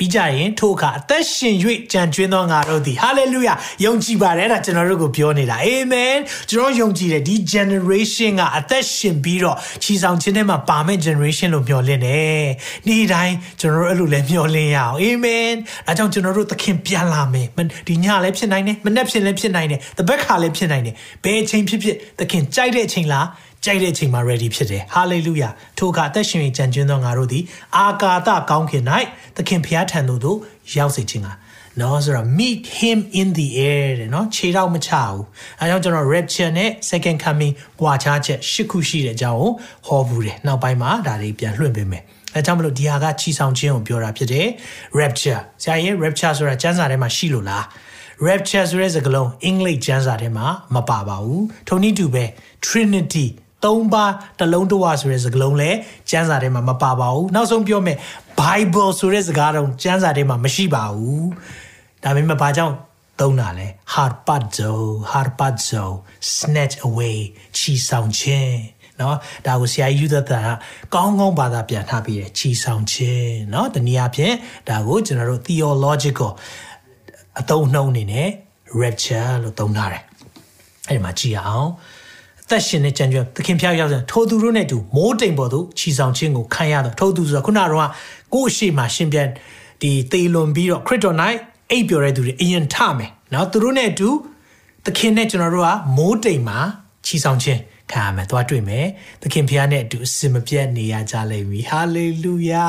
[0.00, 1.54] ပြီးကြရင်ထိုအခါအသက်ရှင်၍
[1.92, 6.16] ကြံကျွင်းသောငါတို့သည်ဟာလေလုယာယုံကြည်ပါတယ်ဒါကျွန်တော်တို့ကိုပြောနေတာအာမင်
[6.50, 12.46] ကျွန်တော်ယုံကြည်တယ်ဒီ generation ကအသက်ရှင်ပြီးတော့ခြီဆောင်ခြင်းထဲမှာပါမဲ့ generation လို့ပြောလင်းတယ်
[12.86, 15.50] နေ့တိုင်းကျွန်တော်တို့အဲ့လိုလဲမျှော်လင့်ရအောင်အာမင်
[15.86, 17.46] ဒါကြောင့်ကျွန်တော်တို့သခင်ပြန်လာမယ်
[17.88, 23.26] ဒီညလည်းဖြစ်နိုင်တယ်မနေ့ဖြစ်လည်းဖြစ်နိုင်တယ်တပတ်ခါလည်းဖြစ်နိုင်တယ်ဘယ်အချိန်ဖြစ်ဖြစ်သခင်ကြိုက်တဲ့အချိန်လား
[23.64, 27.44] ကြိုက်တဲ့အချိန်မှာ ready ဖြစ်တယ် hallelujah ထိုအခါအသက်ရှင်ကြံကျွင်းသောငါတို့သည်
[27.76, 28.84] အာကာသကောင်းခင်၌
[29.36, 30.38] သခင်ဖျားထံသို့သို့
[30.76, 31.28] ရောက်စေခြင်းက
[31.80, 35.22] နော်ဆိုတော့ meet him in the air တဲ့နော်ခြေတော့မချဘူး
[35.60, 39.50] အဲကြောင့်ကျွန်တော် rapture နဲ့ second coming ကွာခြားချက်ရှစ်ခုရှိတဲ့အကြောင်းကို
[39.86, 42.02] ဟောဘူးတယ်နောက်ပိုင်းမှာဒါတွေပြန်လွှင့်ပေးမယ်
[42.34, 44.46] အဲကြောင့်မလို့ဒီဟာကချီဆောင်ခြင်းကိုပြောတာဖြစ်တယ်
[45.00, 47.64] rapture ဆရာကြီး rapture ဆိုတာကျမ်းစာထဲမှာရှိလို့လား
[48.26, 52.24] rapture ဆိုတဲ့စကားလုံးအင်္ဂလိပ်ကျမ်းစာထဲမှာမပါပါဘူးထိုနည်းတူပဲ
[52.66, 53.26] trinity
[53.64, 55.76] ၃ပါးတလုံးတဝဆိုတဲ့စကားလုံးလည်း
[56.10, 57.98] ကျမ်းစာထဲမှာမပါပါဘူးနောက်ဆုံးပြောမယ်
[58.40, 61.28] Bible ဆိုတဲ့စကားတော့ကျမ်းစာထဲမှာမရှိပါဘူး
[62.04, 62.74] ဒါပေမဲ့ဘာကြောင့်
[63.20, 64.72] သုံးတာလဲ harpazo
[65.12, 65.84] harpazo
[66.36, 67.18] snatch away
[67.56, 68.58] ချီဆောင်ခြင်း
[69.00, 70.46] နော်ဒါကိုဆရာကြီးယူသက်တာက
[70.94, 74.34] ကောင်းကောင်းဘာသာပြန်ထားပြီးတယ်ချီဆောင်ခြင်းနော်တနည်းအားဖြင့်
[74.68, 76.30] ဒါကိုကျွန်တော်တို့ theological
[77.40, 78.28] အသုံးနှုန်းအနေနဲ့
[78.80, 80.02] rapture လို့သုံးထားတယ်
[80.88, 81.68] အဲ့ဒီမှာကြည့်အောင်
[82.50, 87.90] သက်ရှင်တဲ့ကြံကြွသခင်ဖျားရောက်တဲ့ထိုသူတို့နဲ့တူမိုးတိမ်ပေါ်သို့ခြီဆောင်ခြင်းကိုခံရတော့ထိုသူဆိုတော့ခုနကတော့
[88.34, 89.28] ကိုယ့်အရှိမှရှင်ပြန်
[89.82, 91.16] ဒီသေလွန်ပြီးတော့ခရစ်တော်၌
[91.70, 94.08] အိပ်ပျော်တဲ့သူတွေအရင်ထမယ်နော်သူတို့နဲ့အတူ
[94.84, 96.58] သခင်နဲ့ကျွန်တော်တို့ကမိုးတိမ်မှာ
[97.06, 97.60] ခြီဆောင်ခြင်း
[97.92, 98.86] ခံရမယ်သွားတွေ့မယ်
[99.22, 102.68] သခင်ဖျားနဲ့အတူအစင်မပြတ်နေရကြလိမ့်မည်ဟာလေလုယာ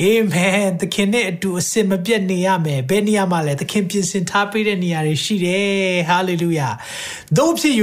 [0.00, 6.68] အာမင်သခင်နဲ့အတူအစင်မပြတ်နေရမယ်ဘယ်နေရာမှာလဲသခင်ပြင်ဆင်ထားပေးတဲ့နေရာတွေရှိတယ်ဟာလေလုယာ
[7.36, 7.74] တို့ဖြစ်၍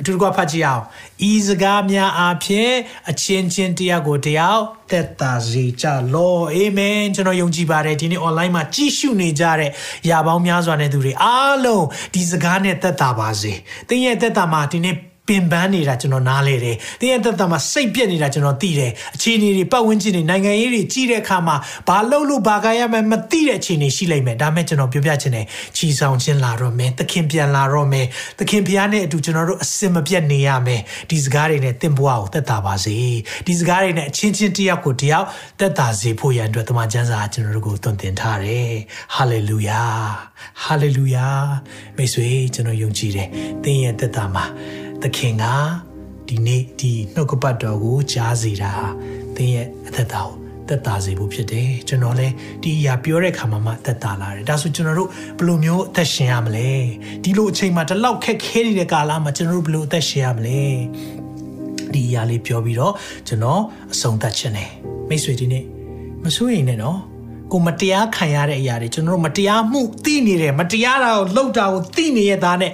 [0.00, 0.84] အတူတကွဖတ်ကြည့်အောင်
[1.30, 2.74] ဤစကားများအားဖြင့်
[3.10, 9.70] အချင်းချင်းတရားကိုတရားသက်သာစေကြလောအာမင်ကျွန်တော်ယုံကြည်ပါတယ်ဒီနေ့ online မှာကြည့်ရှုနေကြတဲ့
[10.10, 13.52] ယာပေါင်းများစွာနဲ့သူတွေအားလုံးဒီစကားနဲ့သက်သာပါစေ
[13.88, 14.96] သင်ရဲ့သက်သာမှာဒီနေ့
[15.28, 21.56] ပင်ပန်းနေတာကျွန်တော်နားလေတယ်။တင်းရဲ့တက်တာမှာစိတ်ပြက်နေတာကျွန်တော်သိတယ်။အခြေအနေတွေပတ်ဝန်းကျင်တွေနိုင်ငံရေးတွေကြီးတဲ့အခါမှာ
[21.88, 28.06] ဘာလုပ်လို့ဘာကရမယ်မသိတဲ့အခြေအနေရှိလိမ့်မယ်။ဒါမဲ့ကျွန်တော်ပြောပြချင်တယ်။ချီဆောင်ခြင်းလာတော့မယ်။သခင်ပြန်လာတော့မယ်။
[28.38, 32.96] သခင်ဖျားနဲ့အတူကျွန်တော်တို့အစင်မပြတ်နေရမယ်။ဒီစကားတွေနဲ့တင့်ဘွားကိုသက်သာပါစေ။
[33.46, 35.26] ဒီစကားတွေနဲ့အချင်းချင်းတယောက်ကိုတယောက်
[35.60, 38.70] သက်သာစေဖို့ရန်အတွက်တမန်ကျမ်းစာကျွန်တော်တို့ကိုသွန်သင်ထားတယ်။
[39.14, 39.82] ဟာလေလုယာ။
[40.64, 41.26] ဟာလေလုယာ။
[41.96, 43.28] မိတ်ဆွေကျွန်တော်ယုံကြည်တယ်။
[43.64, 44.46] သင်ရဲ့သက်သာမှာ
[45.02, 45.44] သခင်က
[46.28, 48.72] ဒီနေ့ဒီနှုတ်ကပတ်တော်ကိုကြားစေတာ
[49.36, 50.32] သင်ရဲ့အသက်တာကို
[50.68, 56.70] သက်သာစေဖို့ဖြစ်တယ်ကျွန်တော်လည်းဒီအရာပြောတဲ့ခါမှာမှသက်သာလာတယ်ဒါဆိုကျွန်တော်တို့ဘယ်လိုမျိုးအသက်ရှင်ရမလဲ
[57.22, 60.60] ဒီလိုအချိန်မှာတလောက်ခက်ခဲနေတဲ့ကာလမှာကျွန်တော်တို့ဘယ်လိုအသက်ရှင်ရမလဲ
[61.94, 62.92] ဒီအရာလေးပြောပြီးတော့
[63.28, 63.60] ကျွန်တော်
[63.92, 64.70] အဆုံးသတ်ခြင်းတယ်
[65.08, 65.64] မိတ်ဆွေဒီနေ့
[66.24, 66.98] မစိုးရိမ်နဲ့နော်
[67.52, 72.72] ကိုမတရားခံရတဲ့အရာတွေကျွန်တော်တို့မတရားမှုသိနေတယ်မတရားတာကိုလှုပ်တာကိုသိနေရတာနဲ့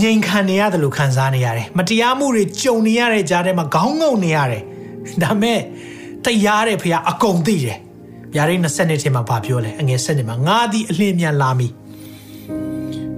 [0.00, 4.62] ငြိမ်ခံနေရတယ်လို့ခံစားနေရတယ်မတရားမှုတွေကြုံနေရတဲ့ကြားထဲမှာခေါင်းငုံနေရတယ်
[5.22, 5.60] ဒါမဲ့
[6.24, 7.78] တရားတဲ့ဖခင်အကုန်သိတယ်
[8.34, 11.72] ဗျာဒိတ်20နှစ်ထဲမှာဗာပြောလဲအငယ်7နှစ်မှာငါသည်အလင်းမြန်လာမည်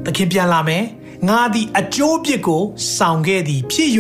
[0.05, 0.85] သခင်ပြန်လာမယ်
[1.29, 2.63] ငါသည်အကျိုးပြစ်ကို
[2.99, 3.91] ဆောင်ခဲ့သည်ဖြစ်၍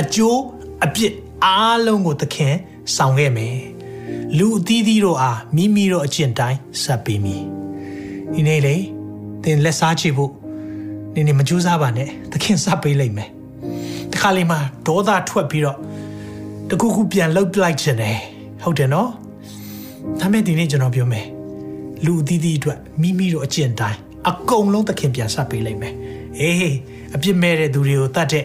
[0.00, 0.40] အကျိုး
[0.84, 1.12] အပြစ်
[1.44, 2.54] အားလုံးကိုသခင်
[2.96, 3.58] ဆောင်ခဲ့မယ်
[4.38, 7.42] လူအသီးသီးတို့အားမိမိတို့အကျင့်တိုင်းဆက်ပေးမည်
[8.34, 8.76] ဒီနေ့လေ
[9.42, 10.32] သင်လက်စားချဖို့
[11.14, 13.28] နင်းနေမကြိုးစားပါနဲ့သခင်စပ်ပေးလိုက်မယ်
[14.12, 15.78] တခါလေးမှဒေါသထွက်ပြီးတော့
[16.70, 18.18] တခုခုပြန်လှုပ်လိုက်ခြင်းတယ်
[18.62, 19.10] ဟုတ်တယ်နော်
[20.20, 21.26] ဒါမဲ့ဒီနေ့ကျွန်တော်ပြောမယ်
[22.04, 23.98] လူအသီးသီးအတွက်မိမိတို့အကျင့်တိုင်း
[24.30, 25.94] အကုန်လုံးသခင်ပြန်စပ်ပေးလိုက်မယ်
[26.38, 26.74] အေး
[27.14, 28.44] အပြစ်မဲ့တဲ့သူတွေကိုတတ်တဲ့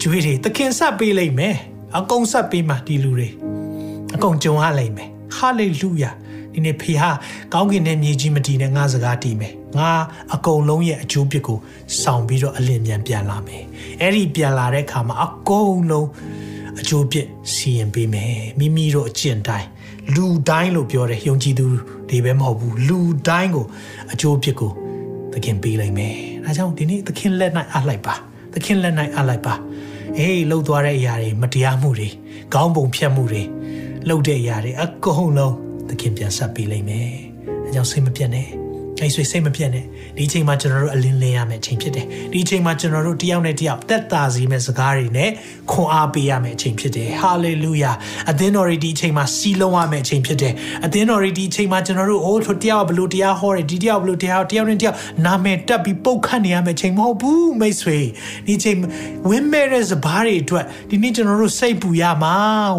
[0.00, 1.54] ကျွေးတွေသခင်စပ်ပေးလိုက်မယ်
[1.98, 3.28] အကုန်စပ်ပေးမှဒီလူတွေ
[4.14, 6.10] အကုန်ကြုံရလိုက်မယ်ဟာလေလုယာ
[6.52, 7.10] ဒီနေ့ဖေဟာ
[7.52, 9.90] ကောင်းကင်နဲ့မြေကြီးမတည်နဲ့ငါစကားတည်မယ် ငါ
[10.34, 11.58] အကုန်လုံးရဲ့အကျိုးပြစ်ကို
[12.02, 13.64] ဆောင်ပြီးတော့အလင်းမြန်ပြန်လာမယ်
[14.00, 16.08] အဲ့ဒီပြန်လာတဲ့အခါမှာအကုန်လုံး
[16.80, 19.68] အကျိုးပြစ်စီရင်ပေးမယ်မိမိတို့အကျင့်တိုင်း
[20.14, 21.66] လူတိုင်းလို့ပြောတယ်ယုံကြည်သူ
[22.08, 23.66] တွေပဲမဟုတ်ဘူးလူတိုင်းကို
[24.12, 24.72] အကျိုးပြစ်ကို
[25.32, 28.14] သခင်ပေးလိုက်မယ်ဒါကြောင့်ဒီနေ့သခင်လက်၌အလိုက်ပါ
[28.52, 29.54] သခင်လက်၌အလိုက်ပါ
[30.18, 32.08] အေးလှုပ်သွားတဲ့အရာတွေမတရားမှုတွေ
[32.52, 33.42] ခေါင်းပုံဖြတ်မှုတွေ
[34.08, 35.54] လှုပ်တဲ့အရာတွေအကုန်လုံး
[35.88, 37.08] သခင်ပြန်ဆက်ပေးလိုက်မယ်
[37.64, 38.63] အဲကြောင့်စိတ်မပြတ်နဲ့
[39.00, 39.84] အဲ့ဆွေစိတ်မပြတ်နဲ့
[40.16, 45.30] ဒီအချိန်မှာကျွန်တော်တို့အလင်းလင်းရမယ့်အချိန်ဖြစ်တယ်ဒီအချိန်မှာကျွန်တော်တို့တယောက်နဲ့တယောက်တက်တာစီမဲ့စကားတွေနဲ့
[45.70, 47.92] ခွန်အားပေးရမယ့်အချိန်ဖြစ်တယ်ဟာလေလုယာ
[48.30, 50.54] အသင်းတော်တွေဒီအချိန်မှာစီးလုံးရမယ့်အချိန်ဖြစ်တယ်
[50.86, 57.98] အသင်းတော်တွေဒီအချိန်မှာကျွန်တော်တို့အိုးတယောက်ဘလို့တရားဟောတယ်ဒီတယောက်ဘလို့တရားတယောက်နဲ့တယောက်နာမည်တက်ပြီးပုတ်ခတ်နေရမယ့်အချိန်မဟုတ်ဘူးမိတ်ဆွေ
[58.46, 58.78] ဒီအချိန်
[59.28, 62.34] ဝင်းမဲ့တဲ့စဘာတွေအတွက်ဒီနေ့ကျွန်တော်တို့စိတ်ပူရမှာ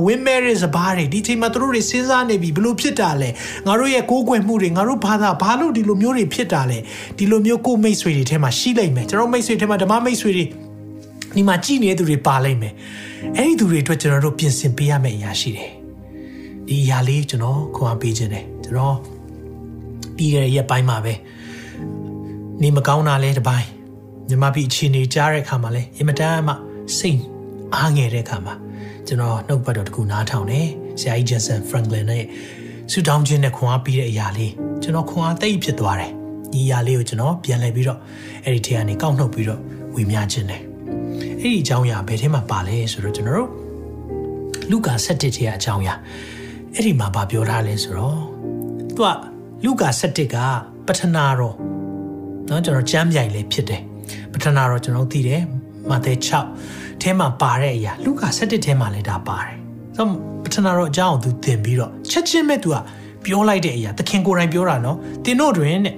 [0.05, 3.29] ဝင်းမဲ့တဲ့စဘာတွေဒီအချိန်မှာတို့တွေစဉ်းစားနေပြီဘလို့ဖြစ်တာလဲ
[3.67, 6.77] ငါတို့ရဲ့ကိုးကွယ်မှုတွေငါတို့ဘာသာဘာလို့ဒီလိုမျိုးတွေဖြစ်တာလဲ
[7.17, 10.45] ဒီလိုမျိုးကိုမိတ်ဆွေတွေထဲမှာရှိလိမ့်မယ်ကျွန်တော်မိတ်ဆွေထဲမှာဓမ္မမိတ်ဆွေတွေ
[11.35, 12.73] ဒီမှာကြည်နေတဲ့သူတွေပါလိမ့်မယ်
[13.37, 15.71] အဲ့ဒီသူတွေအတွက်ကျွန်တော်တို့ပြင်ဆင်ပေးရမယ့်အရာရှိတယ်
[16.67, 18.95] ဒီအရာလေးကျွန်တော်ခွန်အားပေးခြင်းတယ်ကျွန်တော်
[20.15, 21.13] ပြီးခဲ့တဲ့ရက်ပိုင်းမှာပဲ
[22.61, 23.67] နေမကောင်းတာလဲတစ်ပိုင်း
[24.29, 26.53] ညီမပြီးအခြေအနေကြားတဲ့အခါမှာလဲအင်မတန်မှ
[26.97, 27.21] စိတ်
[27.75, 28.53] အားငယ်တဲ့အခါမှာ
[29.07, 30.67] ကျွန်တော်နှုတ်ပတ်တော်တခုနားထောင်တယ်
[30.99, 32.23] ဆရာကြီးဂျက်ဆန်ဖရန်ကလင်နဲ့
[32.90, 36.12] ဆူတောင်းခြင်းနဲ့ခွန်အားပေးတဲ့အရာလေးကျွန်တော်ခွန်အားသိပ်ဖြစ်သွားတယ်
[36.52, 37.98] ဒီအရာလေးကိုကျွန်တော်ပြန်လှည့်ပြီးတော့
[38.44, 39.60] အဲ့ဒီထဲကနေကောက်နှုတ်ပြီးတော့
[39.94, 40.62] ဝေမျှခြင်းတယ်
[41.40, 43.50] အဲ့ဒီအကြောင်းအရာဘယ်ထဲမှာပါလဲဆိုတော့ကျွန်တော်တို့
[44.70, 45.94] လူကာ7ထဲအကြောင်းအရာ
[46.74, 48.18] အဲ့ဒီမှာဗာပြောထားလဲဆိုတော့
[48.96, 49.08] သူက
[49.64, 50.36] လူကာ7က
[50.86, 51.56] ပထနာတော်
[52.46, 53.82] เนาะကျွန်တော်ကျမ်းပြိုင်လေးဖြစ်တယ်
[54.32, 55.42] ပထနာတော်ကျွန်တော်သိတယ်
[55.90, 56.12] မာသဲ
[56.58, 59.56] 6ထဲမှာပါတဲ့အရာလူကာ7ထဲမှာလည်းဒါပါတယ်
[59.95, 60.05] ဆို
[60.43, 62.77] ပထနာတော်အကြောင်းကိုသူသင်ပြီးတော့ချက်ချင်းမဲ့သူက
[63.25, 65.95] ပြောလိုက်တဲ့အရာသခင်ကိုယ်တိုင်ပြောတာနော်တင်တို့တွင်တဲ့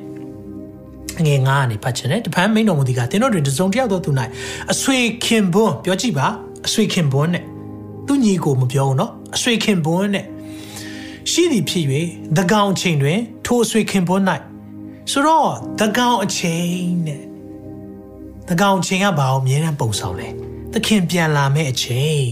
[1.25, 4.11] ငယ်ငါးကနေဖတ်ချင်တယ်တပန်းမိန်တော်မူဒီကတင်တို့တွင်တစုံတယောက်သောသူ၌
[4.71, 6.27] အဆွေခင်ဘွန်းပြောကြည့်ပါ
[6.67, 7.43] အဆွေခင်ဘွန်းနဲ့
[8.07, 10.25] သူညီကိုမပြောဘူးနော်အဆွေခင်ဘွန်းနဲ့
[11.31, 11.85] ရှိသည်ဖြစ်၍
[12.37, 14.23] သကောင်ချိန်တွင် ထိုအဆွေခင်ဘွန်း၌
[15.11, 17.21] ဆိုတော့သကောင်အချိန်နဲ့
[18.49, 20.46] သကောင်ချိန်ကဘာအောင်အမြဲတမ်းပုံဆောင်လဲ
[20.77, 22.23] သခင်ပြန်လာမယ့်အချိန်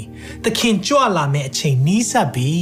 [0.43, 2.53] သခင်ကြွလာမယ့်အချိန်နီးစပ်ပြီ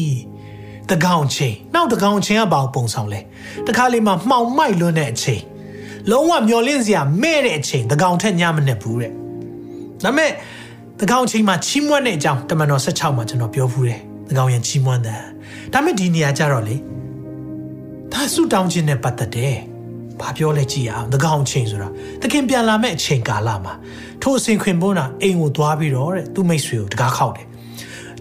[0.91, 3.19] တကောင်ချင်းနောက်တကောင်ချင်းကဘာပုံဆောင်လဲ
[3.67, 5.41] တခါလေးမှမှောင်မိုက်လွန်းတဲ့အချိန်
[6.09, 9.11] လုံးဝမျောလင့်စရာမဲ့တဲ့အချိန်တကောင်ထက်ညမနဲ့ဘူးတဲ့
[10.03, 10.31] ဒါပေမဲ့
[11.01, 15.21] တကောင်ချင်းမှာချီးမွမ်းတဲ့အကြောင်းတမန်တော်16မှာကျွန်တော်ပြောဖူးတယ်တကောင်ရင်ချီးမွမ်းတယ်
[15.73, 16.75] ဒါပေမဲ့ဒီနေရာကျတော့လေ
[18.11, 19.57] ဒါဆူတောင်းခြင်းနဲ့ပတ်သက်တယ်
[20.21, 21.89] ဘာပြောလဲကြည့်အောင်တကောင်ချင်းဆိုတာ
[22.21, 23.73] တခင်ပြန်လာမဲ့အချိန်ကာလမှာ
[24.21, 27.47] ထိုအစဉ်ခွင်ပေါ်တာအိမ်ကိုသွားပြီးတော့တဲ့သူ့မိတ်ဆွေကိုတကားခောက်တယ်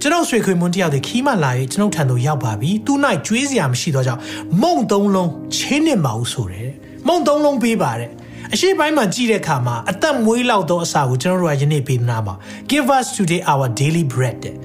[0.00, 2.92] ကျွန်တော်ဆွေခွေမွန်းတယောက်တည်းခီးမှလာ၍ကျွန်ုပ်ထံသို့ရောက်ပါပြီသူ၌
[3.26, 4.20] ကျွေးစရာမရှိတော့ကြောင့်
[4.62, 6.70] မုံသုံးလုံးချင်းနေမအောင်ဆိုတယ်
[7.08, 8.10] မုံသုံးလုံးပေးပါတဲ့
[8.52, 12.34] အရှိပိုင်းမှာကြည့်တဲ့အခါမှာအသက်မွေးလောက်သောအစာကိုကျွန်တော်တို့ကယနေ့ပေးနာပါ
[12.70, 14.56] Give us today our daily bread တဲ့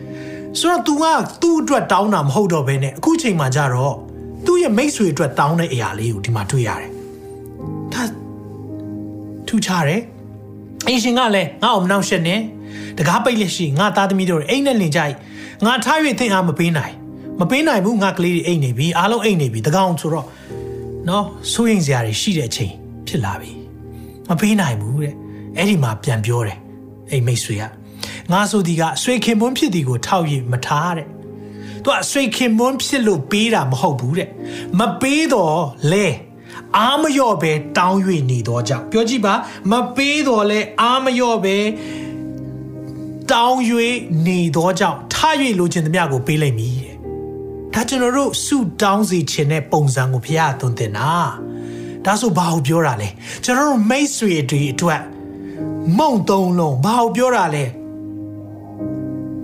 [0.59, 1.03] ဆိုတော့ तू က
[1.41, 3.95] သူ့အတွက်တောင်းတာမဟုတ်တော့ဘဲနဲ့အခုချိန်မှာကြတော့
[4.45, 6.96] သူ့ရဲ့မိတ်ဆွေအတွက်တောင်းတဲ့အရာလေးကိုဒီမှာတွေ့ရတယ်ဒါ
[9.47, 10.01] ထူးခြားတယ်
[10.87, 12.39] အရှင်ကလည်းငါ့အောင်မနှောက်ရှက်နဲ့
[12.97, 15.15] တကားပိတ်လက်ရှိငါသားသမီးတို့အိမ်နဲ့လင်ကြိုက်
[15.65, 16.93] ငါထား၍သင်အားမပေးနိုင်
[17.39, 20.25] မပေးနိုင်ဘူးငါကလေးတွေအိမ်နေပြီအားလုံးအိမ်နေပြီတကောင်ဆိုတော့
[21.09, 22.73] နော်စိုးရင်စရာတွေရှိတဲ့အချိန်
[23.07, 23.51] ဖြစ်လာပြီ
[24.29, 25.13] မပေးနိုင်ဘူးတဲ့
[25.57, 26.57] အဲ့ဒီမှာပြန်ပြောတယ်
[27.11, 27.63] အိမ်မိတ်ဆွေက
[28.31, 31.07] ငါဆိုဒီကဆွေခင်မွန်းဖြစ်ဒီကိုထောက်ရမထားတဲ့
[31.83, 34.29] သူကဆွေခင်မွန်းဖြစ်လို့ပေးတာမဟုတ်ဘူးတဲ့
[34.79, 35.59] မပေးတော့
[35.91, 36.05] လဲ
[36.75, 37.99] အာမလျော့ပဲတောင်း၍
[38.29, 39.33] နေတော့ကြောင့်ပြောကြည့်ပါ
[39.71, 41.57] မပေးတော့လဲအာမလျော့ပဲ
[43.31, 43.59] တောင်း၍
[44.25, 46.95] နေတော့ကြောင့်ထား၍လိုချင်သမျှကိုပေးလိုက်မည်တဲ့
[47.73, 51.11] ဒါကျွန်တော်တို့ဆုတောင်းစီခြင်းတဲ့ပုံစံကိုဖခင်သွန်သင်တာ
[52.05, 53.09] ဒါဆိုဘာကိုပြောတာလဲ
[53.43, 55.01] ကျွန်တော်တို့မိတ်ဆွေတွေအတွက်
[55.97, 57.65] မုံသုံးလုံးဘာကိုပြောတာလဲ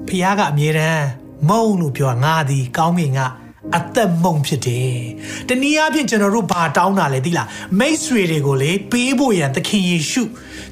[0.07, 1.05] ဖခင်ကအမြဲတမ်း
[1.49, 3.21] မုံလို့ပြောငါသည်ကောင်းကင်က
[3.77, 4.97] အသက်မုံဖြစ်တယ်။
[5.49, 7.47] တနည်းအားဖြင့်ကျွန်တော်တို့ဘာတောင်းတာလဲသိလား
[7.79, 10.23] မိတ်ဆွေတွေကိုလေပေးဖို့ရန်သခင်ယေရှု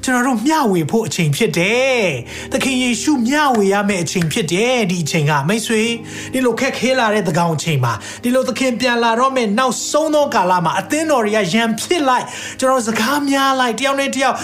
[0.04, 2.02] ကျွန်တော်တို့မျှဝေဖို့အချိန်ဖြစ်တယ်။
[2.52, 5.82] သခင်ယေရှုမျှဝေရမယ့်အချိန်ဖြစ်တယ်ဒီအချိန်ကမိတ်ဆွေ
[6.32, 12.26] ဒီလိုခက်ခဲလာတဲ့သကောင်အချိန်မှာဒီလိုသခင်ပြန်လာတော့မယ့်နောက်ဆုံးသောကာလမှာအသင်းတော်တွေကရန်ဖြစ်လိုက်
[12.60, 14.36] ကျွန်တော်စကားများလိုက်တယောက်နဲ့တယောက်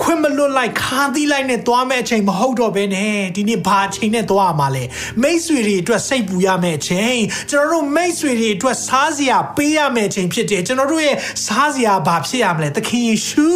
[0.00, 4.84] ခွင့်မလွတ်လိုက်ခါသီးလိုက်နဲ့သွားမဲ့အချိန်မဟုတ်တော့ဘဲနဲ့ဒီနေ့ဘာအချိန်နဲ့သွားရမှာလဲ
[5.22, 7.20] မိတ်ဆွေတွေအတွက်စိတ်ပူရမယ့်အချိန်
[7.50, 11.16] ကျွန်တော်တို့မိတ်ဆွေတွေအတွက်စားစရာပေးရမယ့်အချိန်ဖြစ်တယ်ကျွန်တော်တို့ရဲ့
[11.46, 13.50] စားစရာဘာဖြစ်ရမလဲသခင်ယေရှု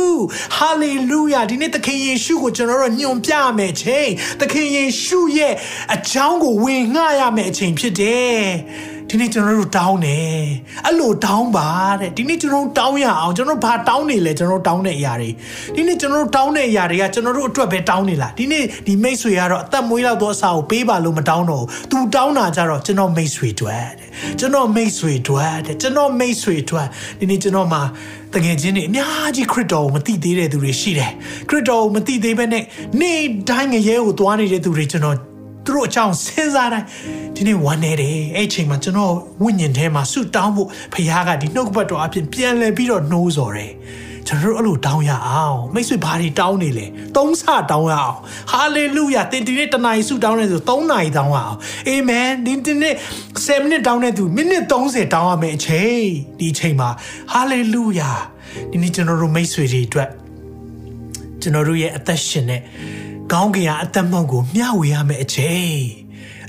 [0.57, 4.09] ဟာလေလုယာဒီနေ့သခင်ယေရှုကိုကျွန်တော်တို့ညွန်ပြရမယ့်အချိန်
[4.41, 5.55] သခင်ယေရှုရဲ့
[5.95, 8.41] အကြောင်းကိုဝင်ငှရမယ့်အချိန်ဖြစ်တယ်
[9.13, 10.45] ဒီနေ့ကျွန်တော်တို့တောင်းတယ်
[10.87, 11.69] အဲ့လိုတောင်းပါ
[12.01, 15.31] တဲ့ဒီနေ့ကျွန်တော်တို့တောင်းရအောင်ကျွန်တော်ဘာတောင်းနေလဲကျွန်တော်တို့တောင်းတဲ့အရာတွေ
[15.75, 24.09] ဒီနေ့ကျွန်တော်တို့တောင်းတဲ့အရာတွေကကျွန်တော်တို့အတွက်ပဲတောင်းနေလားဒီနေ့ဒီမိတ်ဆွေကတော့အသက်မွေးလောက်သောအစာကိုပေးပါလို့မတောင်းတော့ဘူးသူတောင်းတာကြတော့ကျွန်တော်မိတ်ဆွေတွေ့တဲ့
[24.39, 26.87] ကျွန်တော်မိတ်ဆွေတွေ့တဲ့ကျွန်တော်မိတ်ဆွေတွေ့
[27.19, 27.83] ဒီနေ့ကျွန်တော်မှာ
[28.35, 31.13] တကယ်ချင်းနေအများကြီးခရစ်တော်ကိုမသိသေးတဲ့သူတွေရှိတယ်
[31.49, 32.65] ခရစ်တော်ကိုမသိသေးဘဲနဲ့
[33.01, 35.30] နေ့တိုင်းငရဲကိုသွားနေတဲ့သူတွေကျွန်တော်
[35.65, 36.87] သူတို့အကြောင်းစဉ်းစားတိုင်း
[37.37, 43.73] ဒီနေ့ဝမ်းနေတယ်အဲ့ချိန်မှာကျွန်တော်ဝိညာဉ်ထဲမှာဆုတောင်းဖို့ဖခင်ကဒီနှုတ်ကပတ်တော်အပြင်ပြန်လဲပြီးတော့နှိုးဆော်တယ်
[44.27, 46.87] ကျွန်တော်တို့အဲ့လိုတောင်းရအောင်မိတ်ဆွေဘာတွေတောင်းနေလဲ
[47.17, 48.17] သုံးဆတောင်းရအောင်
[48.51, 51.57] ဟာလေလုယာသင်ဒီနေ့တနာရီဆုတောင်းနေဆို3နာရီတောင်းရအောင်
[51.89, 52.95] အာမင်ဒီဒီနေ့
[53.35, 56.05] 7မိနစ်တောင်းနေသူမိနစ်30တောင်းရမယ်အချိန်
[56.39, 56.89] ဒီအချိန်မှာ
[57.33, 58.11] ဟာလေလုယာ
[58.71, 60.11] ဒီနေ့ကျွန်တော်တို့မိတ်ဆွေတွေအတွက်
[61.43, 62.61] ကျွန်တော်တို့ရဲ့အသက်ရှင်တဲ့
[63.33, 65.79] ကောင်းကင်ကအသက်မုံကိုမျှဝေရမယ့်အချိန်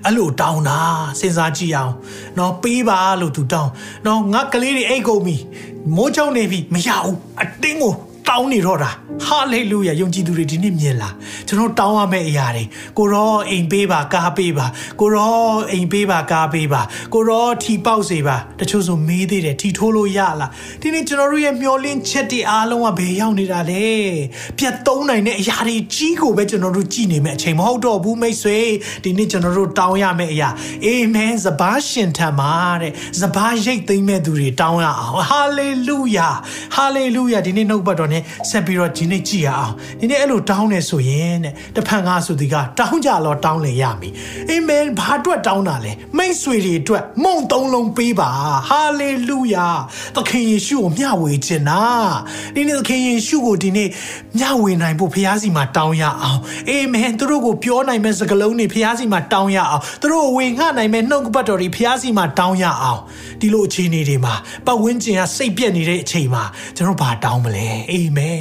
[0.06, 0.82] အဲ့လိုတောင်းတာ
[1.20, 1.94] စဉ်းစားကြည့်အောင်
[2.38, 3.72] နော်ပေးပါလို့သူတောင်း
[4.06, 5.36] နော်ငါကလေးတွေအိတ်ကုန်ပြီ
[5.96, 7.94] မိုးချုံနေပြီမရဘူးအတင်းကို
[8.28, 8.92] တောင်းနေတော့တာ
[9.26, 11.10] ဟာလေလုယာယုံကြည်သူတွေဒီနေ့မြင်လာ
[11.48, 12.64] ကျွန်တော်တောင်းရမယ့်အရာတွေ
[12.98, 14.66] ကိုရောအိမ်ပေးပါကားပေးပါ
[15.00, 16.82] ကိုရောအိမ်ပေးပါကားပေးပါ
[17.14, 20.50] ကိုရောထီပေါက်စေပါတချို့ဆိုမေးသေးတယ်ထီထိုးလို့ရလား
[20.82, 23.88] ဒီနေ့ကျွန်တော်တို့ရဲ့မျောလင်းချက်တွေအားလုံးကဘယ်ရောက်နေတာလဲ
[24.58, 28.60] ပြတ်သုံးနိုင်တဲ့အရာတွေကြီးကိုပဲကျွန်တော်တို့ကြည်နေမယ့်အချိန်မဟုတ်တော့ဘူးမိတ်ဆွေ
[29.04, 30.50] ဒီနေ့ကျွန်တော်တို့တောင်းရမယ့်အရာ
[30.86, 36.30] အာမင်စဘာရှင်ထံမှာတဲ့စဘာရိတ်သိမ်းမဲ့သူတွေတောင်းရအောင်ဟာလေလုယာ
[36.76, 44.14] ဟာလေလုယာဒီနေ့နှုတ်ပတ်တော်နဲ့ဆက်ပြီးတော့ဒီနေ့ကြည်ရအောင်ဒီနေ့အဲ့လိုတောင်းနေဆိုရင်တဲ့တဖန်ကားဆိုဒီကတောင်းကြလောတောင်းလင်ရမည်
[44.50, 48.30] အာမင်ဘာအတွက်တောင်းတာလဲမိတ်ဆွေတွေအတွက်မုံသုံးလုံးပေးပါ
[48.70, 49.68] ဟာလေလုယာ
[50.16, 51.82] သခင်ယေရှုကိုမျှဝေခြင်းနာ
[52.56, 53.90] ဒီနေ့သခင်ယေရှုကိုဒီနေ့
[54.38, 56.40] မျှဝေနိုင်ဖို့ဖခင်စီမှာတောင်းရအောင်
[56.70, 63.00] အာမင်သူတို့ကိုပြောနိုင်မဲ့စကားလုံးတွေဖခင်စီမှာတောင်းရအောင်သူတို့ဝေငှနိုင်မဲ့နှုတ်ကပတ်တော်တွေဖခင်စီမှာတောင်းရအောင်
[63.42, 64.34] ဒီလိုအခြေအနေတွေမှာ
[64.66, 66.44] ပတ်ဝန်းကျင်ကစိတ်ပြက်နေတဲ့အချိန်မှာ
[66.76, 68.40] ကျွန်တော်ဘာတောင်းမလဲအာမင်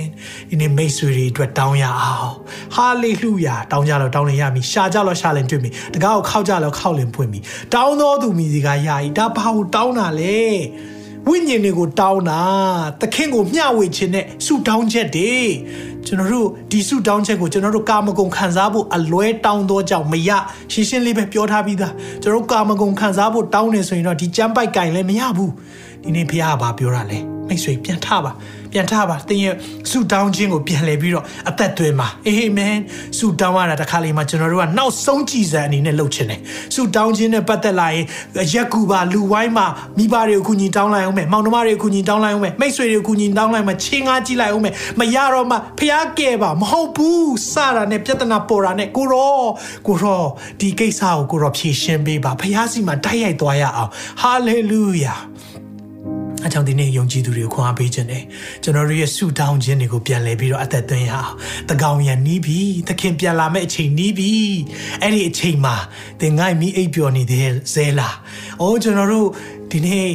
[0.51, 2.33] ဒီနေ့မိတ်ဆွေတွေအတွက်တောင်းရအောင်
[2.75, 7.43] ဟာလေလုယာတောင်းကြတော့တောင်းလင်ရမည်ရှာကြတော့ရှာလင်တွေ့မည်တကားကိုခောက်ကြတော့ခောက်လင်ပွင့်မည်
[7.75, 10.39] တောင်းတော်သူမိစီကယာဤဒါဘာကိုတောင်းတာလဲ
[11.29, 12.43] ဝိညာဉ်တွေကိုတောင်းတာ
[13.01, 15.35] သခင်ကိုမျှဝေခြင်းနဲ့ဆုတောင်းချက်တွေ
[16.07, 20.31] ကျွန်တော်တို့ဒီဆုတောင်းချက်ကိုကျွန်တော်တို့ကာမဂုဏ်ခံစားဖို့အလွဲတောင်းတော့ကြောင့်မရ
[20.73, 25.53] ရှင်းရှင်းလေးပဲပြောထားပြီးသားကျွန်တော်တို့ကာမဂုဏ်ခံစားဖို့တောင်းနေဆိုရင်တော့ဒီကြမ်းပိုက်ကင်လည်းမရဘူး
[26.03, 28.33] ဒီနေ့ဖခင်ကဘာပြောတာလဲမိတ်ဆွေပြန်ထပါ
[28.73, 29.55] ပြန်ထပါသင်ရဲ့
[29.91, 32.77] ဆူတောင်းခြင်းကိုပြန်လှည့်ပြီးတော့အသက်သွင်းပါအာမင်
[33.19, 36.41] ဆူတောင်းရတာတခါလေမှကျွန်တော်တို့ကနောက်ဆုံးကြည်စံအနေနဲ့လှုပ်ချင်တယ်
[36.75, 38.07] ဆူတောင်းခြင်းနဲ့ပတ်သက်လာရင်
[38.53, 39.67] ရက်ကူပါလူဝိုင်းမှာ
[39.99, 49.43] မိဘတွေကိုကူညီတောင်းလိုက်အောင်မယ်မောင်နှမတွေကိုကူညီတောင်းလိုက်အောင်မယ်မိတ်ဆွေတွေကိုကူညီတောင်းလိုက်မှချင်းကားကြည့်လိုက်အောင်မယ်မရတော့မှဖျားကဲပါမဟုတ်ဘူးစတာနဲ့ပြဿနာပေါ်တာနဲ့ကိုရော
[49.87, 50.23] ကိုရော
[50.61, 53.91] ဒီကိစ္စကိုကိုရောဖြေရှင်းပေးပါဖျားစီမှာတိုက်ရိုက်သွားရအောင်
[54.21, 55.15] ဟာလေလုယာ
[56.47, 58.25] အကြောင်းဒီနေ့ယုံကြည်သူတွေကိုခွန်အားပေးခြင်းတယ်
[58.63, 61.33] ကျွန်တော်တို့ရဲ့ဆုတောင်းခြင်းတွေကိုပြန်လဲပြီးတော့အသက်သွင်းရအောင်
[61.71, 64.33] တကောင်ရနီးပြီသခင်ပြန်လာမယ့်အချိန်နီးပြီ
[65.03, 65.77] အဲ့ဒီအချိန်မှာ
[66.21, 68.09] သင်ငိုက်မိအိပ်ပျော်နေတဲ့ဇဲလာ
[68.61, 69.29] အိုးကျွန်တော်တို့
[69.71, 70.09] ဒီနေ့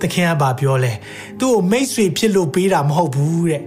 [0.00, 0.92] သခင်ကဘာပြောလဲ
[1.40, 3.62] သူ့ကိုမိတ်ဆွေဖြစ်လို့ပေးတာမဟုတ်ဘူးတဲ့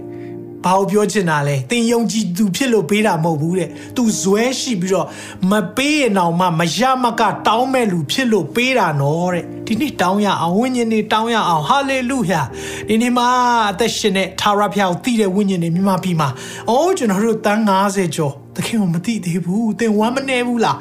[0.64, 5.06] ဘာကိုပြောချင်တာလဲသင်ယုံကြည်သူဖြစ်လို့ပေးတာမဟုတ်ဘူးတဲ့သူဇွဲရှိပြီးတော့
[5.50, 12.42] မပေးရင်တော့မှမရမကတောင်းမဲ့လူဖြစ်လို့ပေးတာနော်တဲ့ဒီနေ့တောင်းရအောင်ဝိညာဉ်တွေတောင်းရအောင်ဟာလေလုယာ
[12.88, 13.26] ဒီနေ့မှာ
[13.70, 16.28] အသက်ရှင်တဲ့သာရဖျားကိုတည်တဲ့ဝိညာဉ်တွေမြမပြီးမှာ
[16.70, 20.76] အိုးကျွန်တော်တို့တန်း90ကျော်သခင်ကိုမသိသေးဘူးသင်ဝမ်းမနေဘူးလား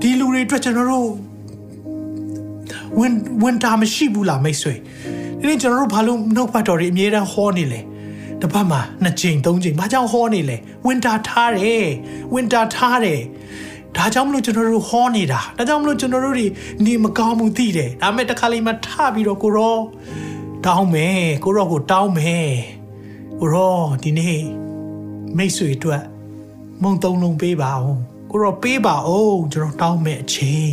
[0.00, 1.08] ဒီလူတွေအတွက်ကျွန်တော်တို့
[2.98, 4.74] ဝင်ဝင်တာမရှိဘူးလားမိတ်ဆွေ
[5.38, 7.80] ဒီနေ့ကျွန်တော်တို့ဘာလို့နှုတ်ပတ်တော်တွေအမြဲတမ်းဟောနေလဲ
[8.44, 11.86] တစ်ပတ်မှာနှစ်ချိန်သုံးချိန်ဘာကြောင့်ဟောနေလဲဝင်တာထားတယ်
[12.34, 13.20] ဝင်တာထားတယ်
[13.96, 16.46] ဒါကြောင့်မလို့ကျွန်တော်တို့ဟောနေတာဒါကြောင့်မလို့ကျွန်တော်တို့တွေ
[16.84, 19.76] နေမကောင်းမှုသိတယ်ဒါပေမဲ့တစ်ခါလေးမှထပြီးတော့ကိုရော
[20.66, 22.50] တောင်းမယ်ကိုရောကိုတောင်းမယ်
[23.40, 24.40] ကိုရောဒီနေ့
[25.36, 26.02] မိတ်ဆွေအတွက်
[26.82, 27.98] မုံသုံးလုံးပေးပါအောင်
[28.30, 30.72] ကိုရောပေးပါအောင်ကျွန်တော်တောင်းမယ်အချိန်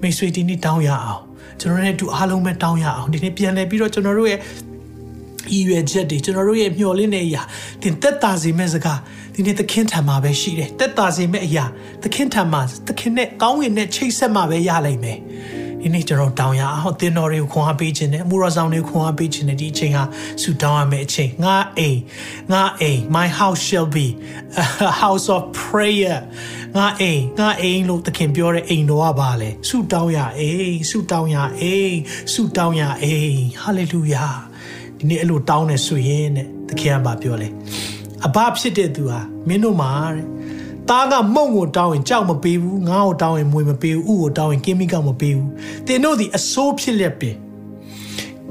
[0.00, 1.22] မိတ်ဆွေဒီနေ့တောင်းရအောင်
[1.60, 4.40] ကျွန်တော်နဲ့တူအားလုံးပဲတောင်းရအောင်ဒီနေ့ပြန်လဲပြီးတော့ကျွန်တော်တို့ရဲ့
[5.52, 7.42] ရည်ရွယ်ချက်တွေကျွန်တော်တို့ရဲ့မျှော်လင့်တဲ့အရာ
[7.82, 8.98] တင်သက်သာစေမဲ့စကား
[9.34, 11.64] ဒီနေ့သခင်ထံမှာပဲရှိတယ်သက်သာစေမဲ့အရာ
[12.02, 15.18] သခင်ထံမှာသခင်နဲ့ကောင်းကင်နဲ့ချိတ်ဆက်မှာပဲရလိမ့်မယ်
[15.82, 20.04] ဒီနေ့ကျွန်တော်တောင်းရအောင်သင်တော်တွေကိုခွန်အားပေးခြင်းနဲ့အမှုတော်ဆောင်တွေကိုခွန်အားပေးခြင်းနဲ့ဒီအချိန်ဟာ
[20.42, 21.98] ဆူတောင်းရမယ့်အချိန်ငါအိမ်
[22.52, 24.06] ငါအိမ် my house shall be
[24.88, 26.18] a house of prayer
[26.76, 31.96] ငါအိမ်ငါအိမ်လို့သခင်ပြောတဲ့အိမ်တော်ကပါလေဆူတောင်းရအိမ်ဆူတောင်းရအိမ်
[32.32, 34.49] ဆူတောင်းရအိမ် hallelujah
[35.00, 37.48] ဒီနေ့အဲ့လိုတောင်းနေဆိုရင်တဲ့သခင်ကဘာပြောလဲ
[38.26, 40.26] အဘဖြစ်တဲ့သူဟာမင်းတို့မှာတဲ့
[40.88, 45.50] သားကမုံကိုတောင်းရင်ကြောက်မပေးဘူးငါ့ကိုတောင်းရင်မွေမပေးဘူးဥကိုတောင်းရင်ကင်းမိကမပေးဘူး
[45.86, 47.36] တင်တို့ဒီအစိုးဖြစ်လက်ပင်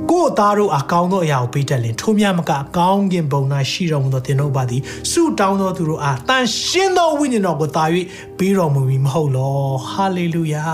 [0.08, 3.42] ကို့သားတို့အကောင်းသောအရာကိုပေးတတ်လင်ထိုများမကအကောင်းကင်ဘုံ၌
[3.72, 4.82] ရှိတော်မူသောတင်တို့ပါသည်
[5.12, 7.84] ဆုတောင်းသောသူတို့အားတန်ရှင်းသောဝိညာဉ်တော်ကိုသာ၍
[8.38, 9.56] ပေးတော်မူမည်မဟုတ်လော
[9.90, 10.66] ဟာလေလုယာ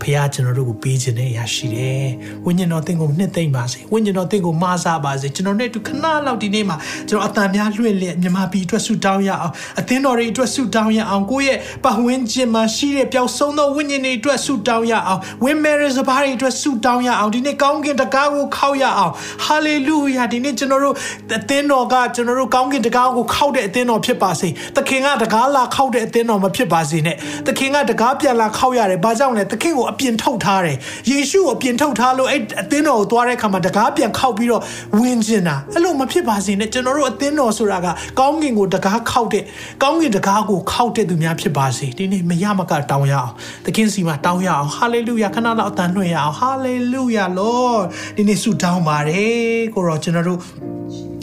[0.00, 2.06] ဖခင်ကျွန်တော်တို့ကိုပေးခြင်းနဲ့ရရှိတယ်
[2.46, 6.76] ဝိညာဉ်တော်သင်ကိုနှစ်သိမ့်ပါစေဝိညာဉ်တော်သင်ကိုမဆာပါစေကျွန်တော်နဲ့တူခဏလောက်ဒီနေ့မှာ
[7.08, 19.12] ကျွန်တော်အတန်များလွှင့်လျက်မြမပီအတွက်ဆုတောင်းရအောင်အသင်းတော်တွေအတွက်ဆုတောင်းရအောင်ကိုယ့်ရဲ့ပတ်ဝန်းကျင်မှာရှိတဲ့ပျောက်ဆုံးသောဝိညာဉ်တွေအတွက်ဆုတောင်းရအောင်ဝိမဲရစပါးတွေအတွက်ဆုတောင်းရအောင်ဒီနေ့ကောင်းကင်တကားကိုခောက်ရအောင်
[19.44, 20.94] ဟာလေလုယာဒီနေ့ကျွန်တော်တို့
[21.38, 30.76] အသင်းတော်ကကျွန်တော်တို့ကောင်းကင်တကားကိုခောက်တဲ့အသင်းတော်ဖြစ်ပါစေသခင်ကတကားလာခောက်တဲ့အသင်းတော်မဖြစ်ပါစေနဲ့သခင်ကတကားပြန်လာခောက်ရတယ်ဘာကြောင့်လဲသခင်ကိုအပြင်ထုတ်ထားတယ်
[31.10, 34.62] ယေရှုကိုအပြင်ထုတ်ထားလို့အဲ့အသင်းတော်ကိုသွားတဲ့အခါမှာတကားပြန်ခောက်ပြီးတော့
[34.98, 37.86] ဝင်ကျင်တာအဲ့လိုမဖြစ်ပါစေနဲ့ကျွန်တော်တို့အသင်းတော်ဆိုတာက
[38.20, 39.44] ကောင်းကင်ကိုတကားခောက်တဲ့
[39.82, 43.30] ကောင်းကင်တကားကိုခောက်တဲ့သူများဖြစ်ပါစေဒီနေ့မရမကတောင်းရအောင်
[43.64, 47.76] သခင်စီမှာတောင်းရအောင်ဟာလေလုယာခဏလောက်အတန်လွှင့်ရအောင်ဟာလေလုယာလော
[48.16, 50.38] ဒီနေ့ဆုတောင်းပါတယ်ကိုရောကျွန်တော်တို့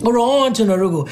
[0.05, 1.03] ကိုရောကျွန်တော်တို့ကို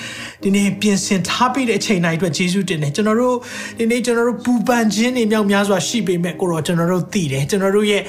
[0.41, 3.35] ဒီနေ့ပြင်ဆင်ထားပြီးတဲ့အချိန်တိုင်းအတွက်ယေရှုတင်တယ်ကျွန်တော်တို့
[3.77, 8.01] ဒီနေ့ကျွန်တော်တို့ပူပန်ခြင်းတွေမြောက်များစွာရှိပေမဲ့ကိုရောကျွန်တော်တို့သိတယ်ကျွန်တော်တို့ရဲ့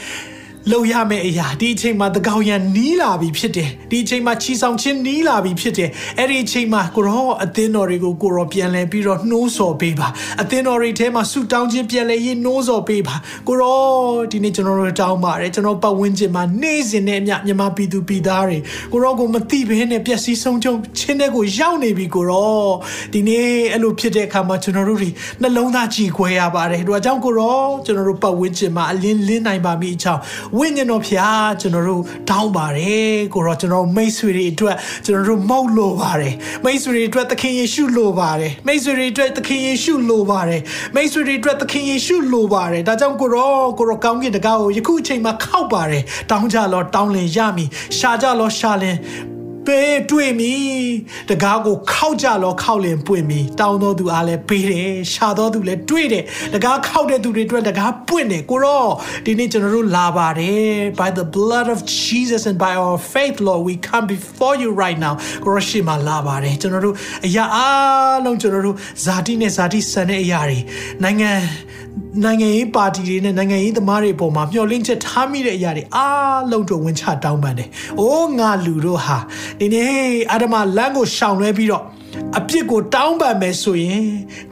[0.72, 10.08] လုပ်ရမယ့်အရာဒီအချိန်မှာတကောင်ရန်နီးလာပြီဖြစ်တယ်ဒီအချိန်မှာချီဆောင်ခြင်းနီးလာပြီဖြစ်တယ်အဲ့ဒီအချိန်မှာကိုရောအသင်းတော်တွေကိုကိုရောပြန်လဲပြီးတော့နှိုးဆော်ပေးပါ
[10.42, 13.16] အသင်းတော်တွေထဲမှာဆူတောင်းခြင်းပြန်လဲရေးနှိုးဆော်ပေးပါ
[13.48, 13.80] ကိုရော
[14.32, 18.58] ဒီနေ့ကျွန်တော်တို့တောင်းပါတယ်ကျွန်တော်ပတ်ဝန်းကျင်မှာနေ့စဉ်နဲ့အမျှမြန်မာပြည်သူပြည်သားတွေ
[18.92, 22.68] ကိုရောကိုမသိဘဲနဲ့ပျက်စီးဆုံးချုံခြင်းတွေကိုရောက်နေပြီကိုရော
[23.12, 25.10] ဒီနေ့အဲ့လိုဖြစ်တဲ့အခါမှာကျွန်တော်တို့တွေ
[25.42, 30.22] နှလုံးသားကြည်ခွဲရပါတယ်တို့အကြောင်းကိုရောကျွန်တော်တို့ပတ်ဝန်းကျင်မှာအလင်းလင်းနိုင်ပါမိအကြောင်း
[30.59, 34.76] ဝိညာဉ်တော်ဖျားကျွန်တော်တို့တောင်းပါတယ်ကိုရောကျွန်တော်မိတ်ဆွေတွေအတွက်
[35.07, 36.34] ကျွန်တော်တို့မဟုတ်လို့ပါတယ်
[36.64, 40.61] မိတ်ဆွေတွေအတွက်သခင်ယေရှုလိုပါတယ်မိတ်ဆွေတွေအတွက်သခင်ယေရှုလိုပါတယ်
[40.94, 48.96] မိတ်ဆွေတွေအတွက်သခင်ယေရှုလိုပါတယ်ဒါကြောင့်ကိုရောကိုရောကောင်းကင်တကားကိုယခုအချိန်မှာခောက်ပါတယ်တောင်းကြလောတောင်းလင်ရမည်ရှာကြလောရှာလင်
[49.66, 50.54] ပေးတွေ့မီ
[51.30, 58.84] တကားကိုခောက်ကြလောခောက်လင်ပွင့်မီတောင်းတော်သူအားလည်းပေးတယ်ရှာတော်သူလည်းတွေ့တယ်တကားခောက်တဲ့သူတွေအတွက်တကားပွင့်တယ်ကိုရော
[59.24, 64.98] ဒီနေ့ကျွန်တော်တို့လာပါတယ် by the blood of Jesus and by our faith Lord we come before you right
[65.04, 66.94] now ကိုရောရှေ့မှာလာပါတယ်ကျွန်တော်တို့
[67.26, 70.58] အရာအားလုံးကျွန်တော်တို့ဇာတိနဲ့ဇာတိဆန်တဲ့အရာတွေ
[71.02, 71.32] နိုင်ငံ
[72.24, 77.68] နိုင်ငံရေးပါတီတွေနဲ့နိုင်ငံရေးသမားတွေအပေါ်မှာမျှော်လင့်ချက်ထားမိတဲ့အရာတွေအားလုံးတို့ဝင်ချတောင်းပန်တယ်။
[78.01, 79.18] အိုးငါလူတို့ဟာ
[79.59, 79.92] ဒီနေ့
[80.32, 81.84] အာဒမလမ်းကိုရှောင်လွဲပြီးတော့
[82.38, 84.04] အပြစ်ကိုတောင်းပန်မယ်ဆိုရင်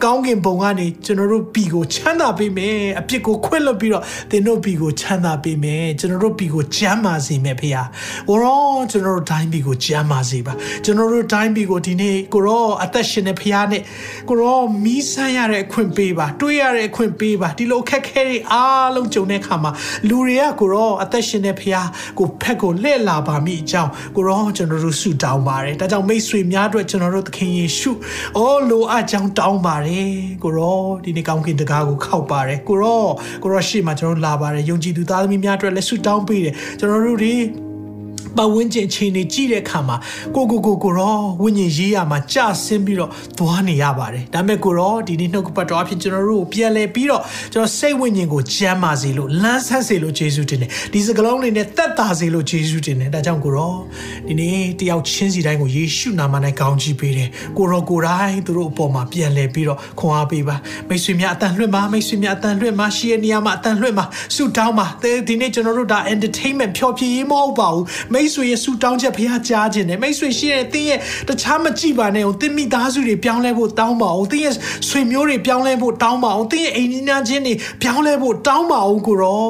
[0.05, 7.85] ကောင်းကင်ဘုံကနေကျွန်တော်တို့ပြီကိုချမ်းသာပေးမယ်အပြစ်ကိုခွင့်လွှတ်ပြီးတော့သင်တို့ပြီကိုချမ်းသာပေးမယ်ကျွန်တော်တို့ပြီကိုကျမ်းမာစေမယ်ဖေဟာ
[8.29, 10.53] ကိုရောကျွန်တော်တို့တိုင်းပြီကိုကျမ်းမာစေပါ
[10.85, 13.83] ကျွန်တော်တို့တိုင်းပြီကိုဒီနေ့ကိုရောအသက်ရှင်တဲ့ဖေဟာနဲ့
[14.29, 19.73] ကိုရောမီးဆန်းရတဲ့အခွင့်ပေးပါတွေးရတဲ့အခွင့်ပေးပါဒီလိုခက်ခဲတွေအားလုံးကြုံတဲ့အခါမှာ
[20.09, 21.83] လူတွေကကိုရောအသက်ရှင်တဲ့ဖေဟာ
[22.19, 27.91] ကိုဖက်ကိုလှည့်လာပါမိအကြောင်းကိုရောကျွန်တော်တို့ဆုတောင်းပါတယ်ဒါကြောင့်မိတ်ဆွေများအတွက်ကျွန်တော်တို့သခင်ယေရှု
[28.37, 30.11] အော်လိုအပ်ကြောင်းတောင်းပါတယ်
[30.43, 33.05] ကိုရောဒီနေ့ကောင်းကင်တကားကိုခောက်ပါတယ်ကိုရော
[33.43, 37.35] ကိုရောရှေ့မှာကျွန်တော်လာပါတယ်ယုံကြည်သူသားသမီးများအတွက်လည်းဆုတောင်းပေးတယ်ကျွန်တော်တို့ဒီ
[38.37, 39.97] ပတ်ဝန်းကျင်ချိန်နေကြည့်တဲ့အခါမှာ
[40.35, 47.23] ကိုကိုကိုကိုရောဝိညာဉ်ရေးရမှာကြဆင်းပြီးတော့သွားနေရပါတယ်ဒါပေမဲ့ကိုရောဒီနေ့နှုတ်ကပတ်တော်အဖြစ်ကျွန်တော်တို့ကိုပြန်လဲပြီးတော့
[47.53, 53.75] ကျွန်တော်စိတ်ဝိညာဉ်ကိုကျမ်းမာစေလို့လန်းဆန်းစေလို့ယေရှုတင်တယ်ဒီစကလုံးလေးနဲ့တက်တာစေလို့ယေရှုတင်တယ်ဒါကြောင့်ကိုရော
[54.29, 60.57] ဒီနေ့တယောက်ချင်းစီတိုင်းကိုယေရှုနာမ၌ကောင်းချီးပေးတယ်ကိုရောကိုတိုင်းသူတို့အပေါ်မှာပြန်လဲပြီးတော့ခွန်အားပေးပါ
[60.89, 64.05] မိတ်ဆွေများအတန်လွှင့်ပါမိတ်ဆွေများအတန်လွှင့်ပါရှိရနေရာမှာအတန်လွှင့်ပါ
[64.35, 64.87] ဆုတောင်းပါ
[65.29, 70.99] ဒီနေ့ကျွန်တော်တို့ဒါ entertainment ဖြောဖြေရေးမဟုတ်ပါဘူးမိတ်ဆွေရဲ့ဆုတောင်းချက်ဖះကြားခြင်းနဲ့မိတ်ဆွေရှိတဲ့တင်းရဲ့
[71.29, 74.55] တခြားမကြည့်ပါနဲ့အောင်တင်းမိသားစုတွေပြောင်းလဲဖို့တောင်းပါအောင်တင်းရဲ့
[74.89, 79.43] ဆွေမျိုးတွေပြောင်းလဲဖို့တောင်းပါအောင်တင်းရဲ့အိမ်နီးနားချင်းတွေပြောင်းလဲဖို့တောင်းပါအောင်ကိုရော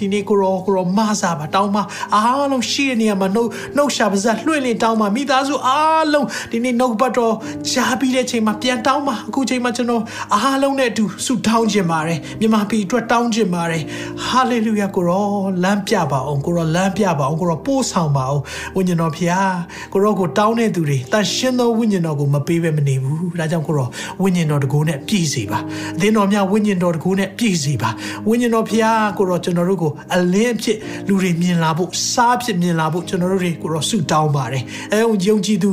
[0.00, 1.82] ဒီနေ့ကိုရောကိုရောမဆာပါတောင်းပါ
[2.14, 7.34] အားလုံးရှိတဲ့နေရာမှာနှုတ်နှုတ်ရှာပါစလွှင့်လင်းတောင်းပါမိသားစုအားလုံးဒီနေ့နှုတ်ပတ်တော်
[7.70, 10.02] ကြားပြီးတဲ့ချိန်မှာပြန်တောင်းပါအခုချိန်မှာကျွန်တော်
[10.34, 13.82] အားလုံးနဲ့အတူဆုတောင်းခြင်းပါတယ်မြန်မာပြည်အတွက်တောင်းခြင်းပါတယ်
[14.26, 15.26] ဟာလေလုယာကိုရော
[15.62, 18.40] လမ်းပြပါအောင်ကိုရောလမ်းပြပါအောင်ကိုရောပို့ဆောင်ပါအောင်
[18.76, 19.52] ဝိညာဉ်တော်ဖျား
[19.92, 23.88] ကိုရောကိုတောင်းတဲ့သူတွေတန်ရှင်းသောဝိညာဉ်တော်ကိုမပေးဘဲမနေဘူးဒါကြောင့်ကိုရော
[24.22, 25.58] ဝိညာဉ်တော်တကူနဲ့ပြည့်စေပါ
[25.96, 27.90] အသင်းတော်များဝိညာဉ်တော်တကူနဲ့ပြည့်စေပါ
[28.28, 35.70] ဝိညာဉ်တော်ဖျားကိုရောကျွန်တော်တို့ကိုအလင်းအဖြစ်လူတွေမြင်လာဖို့စားဖြစ်မြင်လာဖို့ကျွန်တော်တို့တွေကိုရောဆုတောင်းပါတယ်အဲယုံကြည်သူ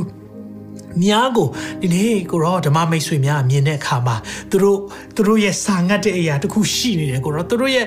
[1.02, 1.48] များကို
[1.80, 4.16] ဒီနေ့ကိုရောဓမ္မမိတ်ဆွေများမြင်တဲ့အခါမှာ
[4.50, 4.78] သူတို့
[5.14, 7.86] သူတို့ရဲ့စာငတ်တဲ့အရာတခုရှိနေတယ်ကိုရောသူတို့ရဲ့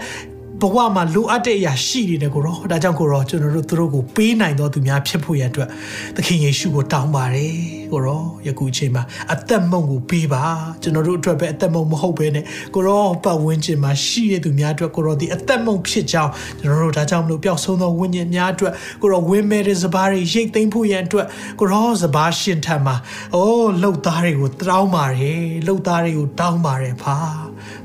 [0.61, 5.69] ဘဝမှာလိုအပ်တဲ့အရာရှိနေတယ်ကိုရောဒါကြောင့်ကိုရောကျွန်တော်တို့သူတို့ကိုပေးနိုင်တော့သူများဖြစ်ဖို့ရအတွက်
[6.15, 7.53] သခင်ယေရှုကိုတောင်းပါတယ်
[7.91, 9.03] ကိုရောယခုအချိန်မှာ
[9.33, 10.43] အသက်မုံကိုပေးပါ
[10.81, 12.45] ကျွန်တော်တို့အတွက်ပဲအသက်မုံမဟုတ်ဘဲနဲ့
[12.75, 21.27] ကိုရောပတ်ဝန်းကျင်မှာရှိတဲ့သူများအတွက်ကိုရောဒီအသက်မုံဖြစ်ကြောင်းကျွန်တော်တို့ဒါကြောင့်မလို့ပျောက်ဆုံးသောဝိညာဉ်များအတွက်ကိုရောဝင်းမဲ့တဲ့စပါးတွေရိတ်သိမ်းဖို့ရန်အတွက်
[21.59, 22.95] ကိုရောစပါးရှင်ထံမှာ
[23.35, 27.17] အိုးလှုပ်သားတွေကိုတောင်းပါတယ်လှုပ်သားတွေကိုတောင်းပါတယ်ဖာ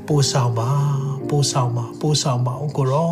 [0.07, 3.11] ပို့ဆောင်ပါ ပို့ဆောင်ပါပို့ဆောင်ပါအောင်ကိုရော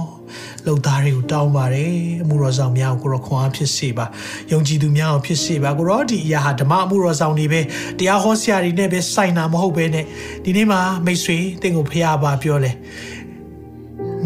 [0.66, 1.94] လုံသားတွေကိုတောင်းပါတယ်
[2.24, 4.06] အမှုတော်ဆောင်များကိုကိုရောခွန်အားဖြစ်စေပါ
[4.52, 7.62] ယုံကြည်သူများကိုဖြစ်စေပါကိုရောဒီအရာဟာဓမ္မအမှုတော်ဆောင်တွေပဲ
[8.00, 10.06] တရားဟောဆရာတွေနဲ့ပဲစိုင်တာမဟုတ်ပဲနဲ့
[10.44, 12.72] ဒီနေ့မှာမိတ်ဆွေတင့်ကိုဖះပါပြောလဲ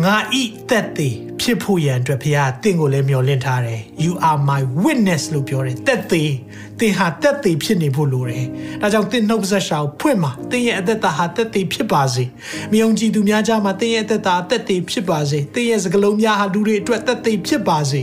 [0.03, 6.33] ငါဤသက်သေး ဖြစ်ဖို့ရန်အတွက်ဖះတင့်ကိုလည်းမျှော်လင့်ထားတယ် you are my witness လို့ပြောတယ်သက်သေး
[6.79, 8.45] တင်ဟာသက်သေးဖြစ်နေဖို့လိုတယ်
[8.81, 12.23] ဒါကြောင့်တင်နှုတ်ဆက်ရှာကိုဖွင့်မှာတင်ရဲ့အသက်တာဟာသက်သေးဖြစ်ပါစေ
[12.71, 18.01] မယုံကြည်သူများကြားမှာတင်ရဲ့အသက်တာအသက်သေးဖြစ်ပါစေတင်ရဲ့စကလုံးများဟာလူတွေအတွက်သက်သေးဖြစ်ပါစေ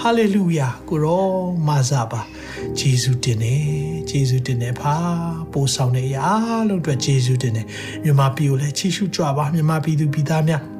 [0.00, 1.26] ဟာလေလုယာကိုရော
[1.66, 2.20] မာဇာပါ
[2.78, 3.54] ဂျေဇုတင်နေ
[4.10, 4.94] ဂျေဇုတင်နေဖာ
[5.52, 6.16] ပို့ဆောင်နေရ
[6.68, 7.62] လို့အတွက်ဂျေဇုတင်နေ
[8.04, 10.71] မြမပြည်ကိုလည်းချီးရှုကြွပါမြမပြည်သူပြည်သားများ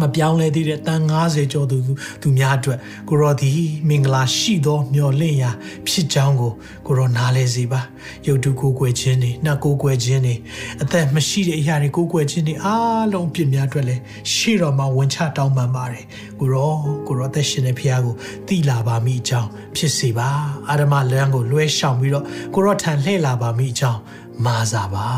[0.00, 1.76] မပြောင်းလဲသေးတဲ့တန်90ကျော်သူ
[2.22, 3.50] သူများအတွက်ကိုရောဒီ
[3.88, 5.50] မင်္ဂလာရှိသောမျော်လင့်ရာ
[5.88, 6.52] ဖြစ်ကြောင်းကို
[6.86, 7.80] ကိုရောနားလဲစေပါ
[8.26, 10.34] ယုတ်တုကိုကိုွယ်ခြင်းတွေနှက်ကိုကိုွယ်ခြင်းတွေ
[10.82, 13.96] အသက်မရှိတဲ့အရာတွေကိုကိုွယ်ခြင်းတွေအားလုံးပြစ်များအတွက်လဲ
[14.32, 16.04] ရှေ့တော်မှာဝင်ချတောင်းပန်ပါတယ်
[16.40, 16.72] ကိုရော
[17.06, 18.14] ကိုရောသက်ရှင်တဲ့ဖခင်ကို
[18.48, 20.28] တိလာပါမိအကြောင်းဖြစ်စေပါ
[20.68, 22.24] အာရမလမ်းကိုလွှဲရှောင်ပြီးတော့
[22.54, 24.00] ကိုရောထံလှည့်လာပါမိအကြောင်း
[24.44, 25.08] မာစာပါ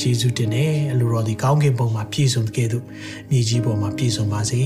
[0.00, 2.84] ဂျေဇုတင်နဲ့အလိုတော်ဒီကောင်းကင်ဘုံမှာပြည့်စုံတဲ့ကဲ့သို့
[3.30, 4.62] မြေကြီးပေါ်မှာပြည့်စုံပါစေ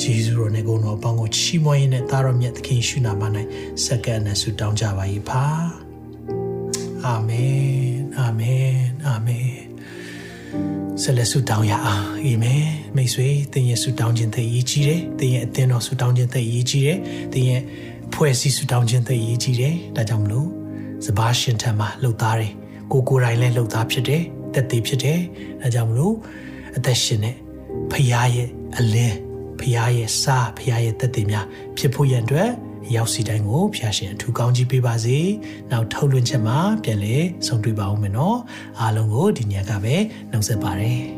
[0.00, 3.22] ဂျေဇုတော်နဲ့ကိုယ်တော်ပေါင်းကိုချီးမွမ်းရင်းနဲ့သားတော်မြတ်သခင်ရှုနာမ၌
[3.84, 5.44] စက္ကန့်နဲ့ဆုတောင်းကြပါ၏ဖာ
[7.04, 8.74] အာမင်အာမင်
[9.06, 9.50] အာမင်
[11.02, 12.64] ဆက်လက်ဆုတောင်းရအောင်အာမင်
[12.96, 16.98] မိတ်ဆွေသင်ရဲ့ဆုတောင်းခြင်းသိရေးကြီးတယ်သင်ရဲ့အသင်းတော်ဆုတောင်းခြင်းသိရေးကြီးတယ်
[17.32, 17.62] သင်ရဲ့
[18.12, 20.48] ဖွဲ့စည်းဆုတောင်းခြင်းသိရေးကြီးတယ်ဒါကြောင့်မလို့
[21.06, 22.52] စဘာရှင်ထံမှာလှုပ်သားတယ်
[22.92, 24.22] ကိုကိုယ်တိုင်လည်းလှုပ်သားဖြစ်တယ်
[24.54, 25.20] တက်သေးဖြစ်တယ်
[25.62, 26.14] အဲကြောင့်မလို့
[26.76, 27.36] အသက်ရှင်တဲ့
[27.90, 29.16] ဖခင်ရဲ့အလင်း
[29.58, 31.46] ဖခင်ရဲ့စားဖခင်ရဲ့တက်သေးများ
[31.76, 32.50] ဖြစ်ဖို့ရန်အတွက်
[32.96, 35.18] ရောက်စီတိုင်းကိုဖျာရှင်အထူးကောင်းကြီးပေးပါစေ။
[35.70, 38.38] နောက်ထုတ်လွှင့်ချက်မှာပြန်လေဆုံတွေ့ပါဦးမယ်နော်။
[38.80, 39.96] အားလုံးကိုဒီညကပဲ
[40.30, 40.94] နှုတ်ဆက်ပါရစေ။